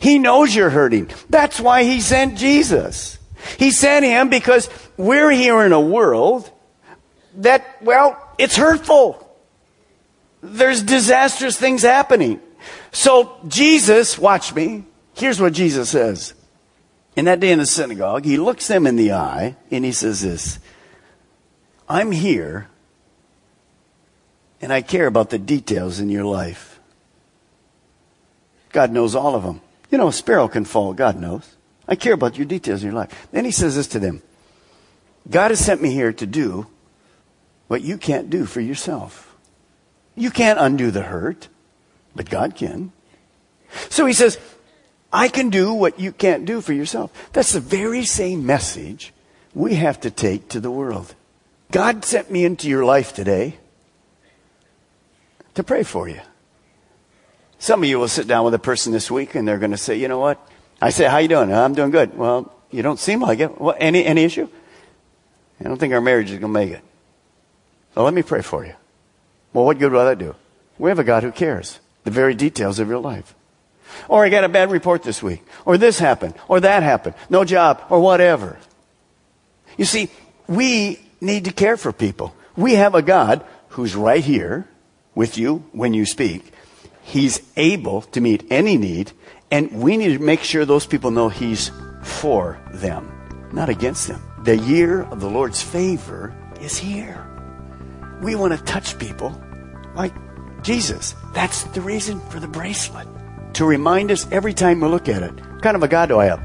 He 0.00 0.18
knows 0.18 0.54
you're 0.54 0.70
hurting. 0.70 1.10
That's 1.28 1.60
why 1.60 1.84
he 1.84 2.00
sent 2.00 2.38
Jesus. 2.38 3.18
He 3.58 3.70
sent 3.70 4.04
him 4.04 4.28
because 4.28 4.70
we're 4.96 5.30
here 5.30 5.62
in 5.62 5.72
a 5.72 5.80
world 5.80 6.50
that, 7.36 7.82
well, 7.82 8.18
it's 8.38 8.56
hurtful. 8.56 9.23
There's 10.46 10.82
disastrous 10.82 11.58
things 11.58 11.82
happening. 11.82 12.38
So 12.92 13.38
Jesus, 13.48 14.18
watch 14.18 14.54
me. 14.54 14.84
Here's 15.14 15.40
what 15.40 15.54
Jesus 15.54 15.88
says. 15.88 16.34
In 17.16 17.24
that 17.24 17.40
day 17.40 17.50
in 17.50 17.60
the 17.60 17.66
synagogue, 17.66 18.26
he 18.26 18.36
looks 18.36 18.68
them 18.68 18.86
in 18.86 18.96
the 18.96 19.12
eye 19.12 19.56
and 19.70 19.84
he 19.84 19.92
says 19.92 20.20
this 20.20 20.58
I'm 21.88 22.12
here 22.12 22.68
and 24.60 24.70
I 24.70 24.82
care 24.82 25.06
about 25.06 25.30
the 25.30 25.38
details 25.38 25.98
in 25.98 26.10
your 26.10 26.24
life. 26.24 26.78
God 28.70 28.90
knows 28.90 29.14
all 29.14 29.34
of 29.34 29.44
them. 29.44 29.62
You 29.90 29.96
know, 29.96 30.08
a 30.08 30.12
sparrow 30.12 30.48
can 30.48 30.66
fall. 30.66 30.92
God 30.92 31.18
knows. 31.18 31.56
I 31.88 31.96
care 31.96 32.12
about 32.12 32.36
your 32.36 32.46
details 32.46 32.82
in 32.82 32.88
your 32.88 32.94
life. 32.94 33.28
Then 33.30 33.46
he 33.46 33.50
says 33.50 33.76
this 33.76 33.86
to 33.88 33.98
them 33.98 34.22
God 35.30 35.52
has 35.52 35.64
sent 35.64 35.80
me 35.80 35.90
here 35.90 36.12
to 36.12 36.26
do 36.26 36.66
what 37.68 37.80
you 37.80 37.96
can't 37.96 38.28
do 38.28 38.44
for 38.44 38.60
yourself. 38.60 39.33
You 40.16 40.30
can't 40.30 40.58
undo 40.58 40.90
the 40.90 41.02
hurt, 41.02 41.48
but 42.14 42.30
God 42.30 42.54
can. 42.54 42.92
So 43.90 44.06
he 44.06 44.12
says, 44.12 44.38
I 45.12 45.28
can 45.28 45.50
do 45.50 45.72
what 45.72 45.98
you 45.98 46.12
can't 46.12 46.44
do 46.44 46.60
for 46.60 46.72
yourself. 46.72 47.10
That's 47.32 47.52
the 47.52 47.60
very 47.60 48.04
same 48.04 48.46
message 48.46 49.12
we 49.54 49.74
have 49.74 50.00
to 50.00 50.10
take 50.10 50.48
to 50.50 50.60
the 50.60 50.70
world. 50.70 51.14
God 51.70 52.04
sent 52.04 52.30
me 52.30 52.44
into 52.44 52.68
your 52.68 52.84
life 52.84 53.14
today 53.14 53.58
to 55.54 55.62
pray 55.62 55.82
for 55.82 56.08
you. 56.08 56.20
Some 57.58 57.82
of 57.82 57.88
you 57.88 57.98
will 57.98 58.08
sit 58.08 58.26
down 58.26 58.44
with 58.44 58.54
a 58.54 58.58
person 58.58 58.92
this 58.92 59.10
week 59.10 59.34
and 59.34 59.46
they're 59.46 59.58
going 59.58 59.70
to 59.70 59.76
say, 59.76 59.96
you 59.96 60.08
know 60.08 60.18
what? 60.18 60.38
I 60.82 60.90
say, 60.90 61.06
how 61.06 61.18
you 61.18 61.28
doing? 61.28 61.52
I'm 61.52 61.74
doing 61.74 61.90
good. 61.90 62.16
Well, 62.16 62.52
you 62.70 62.82
don't 62.82 62.98
seem 62.98 63.20
like 63.20 63.40
it. 63.40 63.60
Well, 63.60 63.76
any, 63.78 64.04
any 64.04 64.24
issue? 64.24 64.48
I 65.60 65.64
don't 65.64 65.78
think 65.78 65.94
our 65.94 66.00
marriage 66.00 66.30
is 66.30 66.38
going 66.38 66.52
to 66.52 66.60
make 66.60 66.70
it. 66.72 66.82
So 67.94 68.04
let 68.04 68.12
me 68.12 68.22
pray 68.22 68.42
for 68.42 68.66
you. 68.66 68.74
Well, 69.54 69.64
what 69.64 69.78
good 69.78 69.92
will 69.92 70.04
that 70.04 70.18
do? 70.18 70.34
We 70.78 70.90
have 70.90 70.98
a 70.98 71.04
God 71.04 71.22
who 71.22 71.32
cares 71.32 71.80
the 72.02 72.10
very 72.10 72.34
details 72.34 72.78
of 72.78 72.88
your 72.88 72.98
life. 72.98 73.34
Or 74.08 74.24
I 74.24 74.28
got 74.28 74.44
a 74.44 74.48
bad 74.48 74.70
report 74.70 75.02
this 75.02 75.22
week. 75.22 75.42
Or 75.64 75.78
this 75.78 75.98
happened. 75.98 76.34
Or 76.48 76.60
that 76.60 76.82
happened. 76.82 77.14
No 77.30 77.44
job. 77.44 77.82
Or 77.88 78.00
whatever. 78.00 78.58
You 79.78 79.84
see, 79.84 80.10
we 80.46 81.00
need 81.20 81.46
to 81.46 81.52
care 81.52 81.76
for 81.76 81.92
people. 81.92 82.34
We 82.56 82.74
have 82.74 82.94
a 82.94 83.02
God 83.02 83.44
who's 83.68 83.94
right 83.94 84.22
here 84.22 84.68
with 85.14 85.38
you 85.38 85.64
when 85.72 85.94
you 85.94 86.06
speak. 86.06 86.52
He's 87.02 87.40
able 87.56 88.02
to 88.02 88.20
meet 88.20 88.46
any 88.50 88.76
need, 88.76 89.12
and 89.50 89.70
we 89.72 89.96
need 89.96 90.16
to 90.16 90.24
make 90.24 90.40
sure 90.40 90.64
those 90.64 90.86
people 90.86 91.10
know 91.10 91.28
He's 91.28 91.70
for 92.02 92.58
them, 92.72 93.50
not 93.52 93.68
against 93.68 94.08
them. 94.08 94.22
The 94.44 94.56
year 94.56 95.02
of 95.02 95.20
the 95.20 95.28
Lord's 95.28 95.62
favor 95.62 96.34
is 96.60 96.76
here. 96.76 97.26
We 98.22 98.34
want 98.36 98.56
to 98.56 98.64
touch 98.64 98.98
people 98.98 99.38
like 99.94 100.14
Jesus. 100.62 101.14
That's 101.32 101.64
the 101.64 101.80
reason 101.80 102.20
for 102.30 102.40
the 102.40 102.48
bracelet. 102.48 103.06
To 103.54 103.64
remind 103.64 104.10
us 104.10 104.26
every 104.32 104.54
time 104.54 104.80
we 104.80 104.88
look 104.88 105.08
at 105.08 105.22
it. 105.22 105.34
What 105.34 105.62
kind 105.62 105.76
of 105.76 105.82
a 105.82 105.88
God 105.88 106.08
do 106.08 106.18
I 106.18 106.26
have? 106.26 106.40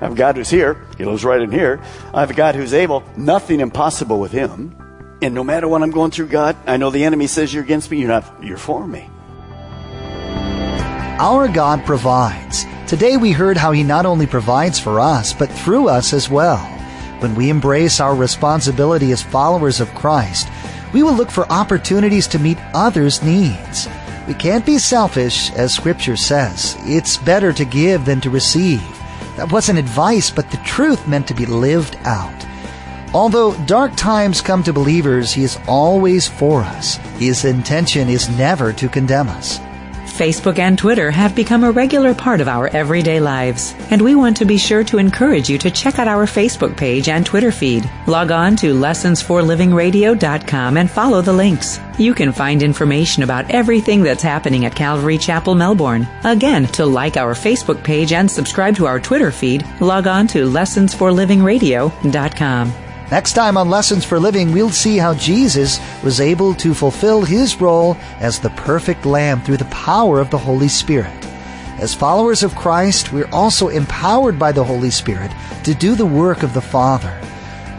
I 0.00 0.04
have 0.04 0.12
a 0.12 0.16
God 0.16 0.36
who's 0.36 0.50
here. 0.50 0.86
He 0.98 1.04
lives 1.04 1.24
right 1.24 1.40
in 1.40 1.50
here. 1.50 1.82
I 2.14 2.20
have 2.20 2.30
a 2.30 2.34
God 2.34 2.54
who's 2.54 2.74
able. 2.74 3.02
Nothing 3.16 3.60
impossible 3.60 4.18
with 4.18 4.32
him. 4.32 4.76
And 5.22 5.34
no 5.34 5.44
matter 5.44 5.68
what 5.68 5.82
I'm 5.82 5.90
going 5.90 6.10
through, 6.10 6.28
God, 6.28 6.56
I 6.66 6.78
know 6.78 6.90
the 6.90 7.04
enemy 7.04 7.26
says 7.26 7.52
you're 7.52 7.62
against 7.62 7.90
me. 7.90 7.98
You're 7.98 8.08
not. 8.08 8.42
You're 8.42 8.56
for 8.56 8.86
me. 8.86 9.10
Our 11.20 11.48
God 11.48 11.84
provides. 11.84 12.64
Today 12.86 13.18
we 13.18 13.32
heard 13.32 13.58
how 13.58 13.72
He 13.72 13.82
not 13.82 14.06
only 14.06 14.26
provides 14.26 14.80
for 14.80 14.98
us, 14.98 15.34
but 15.34 15.52
through 15.52 15.88
us 15.88 16.14
as 16.14 16.30
well. 16.30 16.58
When 17.20 17.34
we 17.34 17.50
embrace 17.50 18.00
our 18.00 18.14
responsibility 18.14 19.12
as 19.12 19.22
followers 19.22 19.80
of 19.80 19.94
Christ, 19.94 20.48
we 20.92 21.02
will 21.02 21.14
look 21.14 21.30
for 21.30 21.50
opportunities 21.50 22.26
to 22.28 22.38
meet 22.38 22.58
others' 22.74 23.22
needs. 23.22 23.88
We 24.26 24.34
can't 24.34 24.66
be 24.66 24.78
selfish, 24.78 25.50
as 25.52 25.74
Scripture 25.74 26.16
says. 26.16 26.76
It's 26.80 27.16
better 27.16 27.52
to 27.52 27.64
give 27.64 28.04
than 28.04 28.20
to 28.20 28.30
receive. 28.30 28.82
That 29.36 29.50
wasn't 29.50 29.78
advice, 29.78 30.30
but 30.30 30.50
the 30.50 30.58
truth 30.58 31.08
meant 31.08 31.26
to 31.28 31.34
be 31.34 31.46
lived 31.46 31.96
out. 32.04 32.46
Although 33.12 33.56
dark 33.66 33.96
times 33.96 34.40
come 34.40 34.62
to 34.64 34.72
believers, 34.72 35.32
He 35.32 35.42
is 35.42 35.58
always 35.66 36.28
for 36.28 36.62
us. 36.62 36.96
His 37.18 37.44
intention 37.44 38.08
is 38.08 38.28
never 38.36 38.72
to 38.74 38.88
condemn 38.88 39.28
us. 39.28 39.60
Facebook 40.20 40.58
and 40.58 40.76
Twitter 40.76 41.10
have 41.10 41.34
become 41.34 41.64
a 41.64 41.70
regular 41.70 42.12
part 42.12 42.42
of 42.42 42.48
our 42.48 42.68
everyday 42.76 43.20
lives, 43.20 43.74
and 43.88 44.02
we 44.02 44.14
want 44.14 44.36
to 44.36 44.44
be 44.44 44.58
sure 44.58 44.84
to 44.84 44.98
encourage 44.98 45.48
you 45.48 45.56
to 45.56 45.70
check 45.70 45.98
out 45.98 46.08
our 46.08 46.26
Facebook 46.26 46.76
page 46.76 47.08
and 47.08 47.24
Twitter 47.24 47.50
feed. 47.50 47.90
Log 48.06 48.30
on 48.30 48.54
to 48.56 48.74
lessonsforlivingradio.com 48.74 50.76
and 50.76 50.90
follow 50.90 51.22
the 51.22 51.32
links. 51.32 51.80
You 51.96 52.12
can 52.12 52.32
find 52.32 52.62
information 52.62 53.22
about 53.22 53.50
everything 53.50 54.02
that's 54.02 54.22
happening 54.22 54.66
at 54.66 54.76
Calvary 54.76 55.16
Chapel, 55.16 55.54
Melbourne. 55.54 56.06
Again, 56.24 56.66
to 56.66 56.84
like 56.84 57.16
our 57.16 57.32
Facebook 57.32 57.82
page 57.82 58.12
and 58.12 58.30
subscribe 58.30 58.76
to 58.76 58.84
our 58.84 59.00
Twitter 59.00 59.32
feed, 59.32 59.64
log 59.80 60.06
on 60.06 60.26
to 60.26 60.44
lessonsforlivingradio.com. 60.44 62.89
Next 63.10 63.32
time 63.32 63.56
on 63.56 63.68
Lessons 63.68 64.04
for 64.04 64.20
Living, 64.20 64.52
we'll 64.52 64.70
see 64.70 64.96
how 64.96 65.14
Jesus 65.14 65.80
was 66.04 66.20
able 66.20 66.54
to 66.54 66.74
fulfill 66.74 67.22
his 67.22 67.60
role 67.60 67.96
as 68.20 68.38
the 68.38 68.50
perfect 68.50 69.04
Lamb 69.04 69.40
through 69.40 69.56
the 69.56 69.64
power 69.64 70.20
of 70.20 70.30
the 70.30 70.38
Holy 70.38 70.68
Spirit. 70.68 71.12
As 71.80 71.92
followers 71.92 72.44
of 72.44 72.54
Christ, 72.54 73.12
we're 73.12 73.28
also 73.32 73.68
empowered 73.68 74.38
by 74.38 74.52
the 74.52 74.62
Holy 74.62 74.90
Spirit 74.90 75.32
to 75.64 75.74
do 75.74 75.96
the 75.96 76.06
work 76.06 76.44
of 76.44 76.54
the 76.54 76.60
Father. 76.60 77.20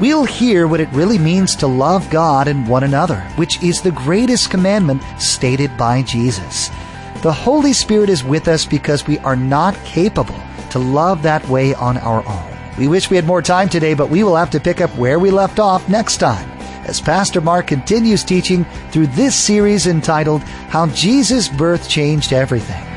We'll 0.01 0.25
hear 0.25 0.67
what 0.67 0.81
it 0.81 0.91
really 0.91 1.19
means 1.19 1.55
to 1.57 1.67
love 1.67 2.09
God 2.09 2.49
and 2.49 2.67
one 2.67 2.83
another, 2.83 3.21
which 3.37 3.63
is 3.63 3.79
the 3.79 3.91
greatest 3.91 4.49
commandment 4.49 5.01
stated 5.17 5.77
by 5.77 6.01
Jesus. 6.01 6.69
The 7.21 7.31
Holy 7.31 7.71
Spirit 7.71 8.09
is 8.09 8.23
with 8.23 8.49
us 8.49 8.65
because 8.65 9.07
we 9.07 9.19
are 9.19 9.37
not 9.37 9.75
capable 9.85 10.39
to 10.71 10.79
love 10.79 11.21
that 11.21 11.47
way 11.47 11.73
on 11.73 11.97
our 11.99 12.27
own. 12.27 12.50
We 12.77 12.87
wish 12.87 13.09
we 13.09 13.15
had 13.15 13.25
more 13.25 13.41
time 13.41 13.69
today, 13.69 13.93
but 13.93 14.09
we 14.09 14.23
will 14.23 14.35
have 14.35 14.51
to 14.51 14.59
pick 14.59 14.81
up 14.81 14.95
where 14.95 15.19
we 15.19 15.29
left 15.31 15.59
off 15.59 15.87
next 15.89 16.17
time 16.17 16.49
as 16.85 16.99
Pastor 16.99 17.41
Mark 17.41 17.67
continues 17.67 18.23
teaching 18.23 18.65
through 18.91 19.07
this 19.07 19.35
series 19.35 19.87
entitled 19.87 20.41
How 20.41 20.87
Jesus' 20.87 21.47
Birth 21.47 21.87
Changed 21.87 22.33
Everything. 22.33 22.90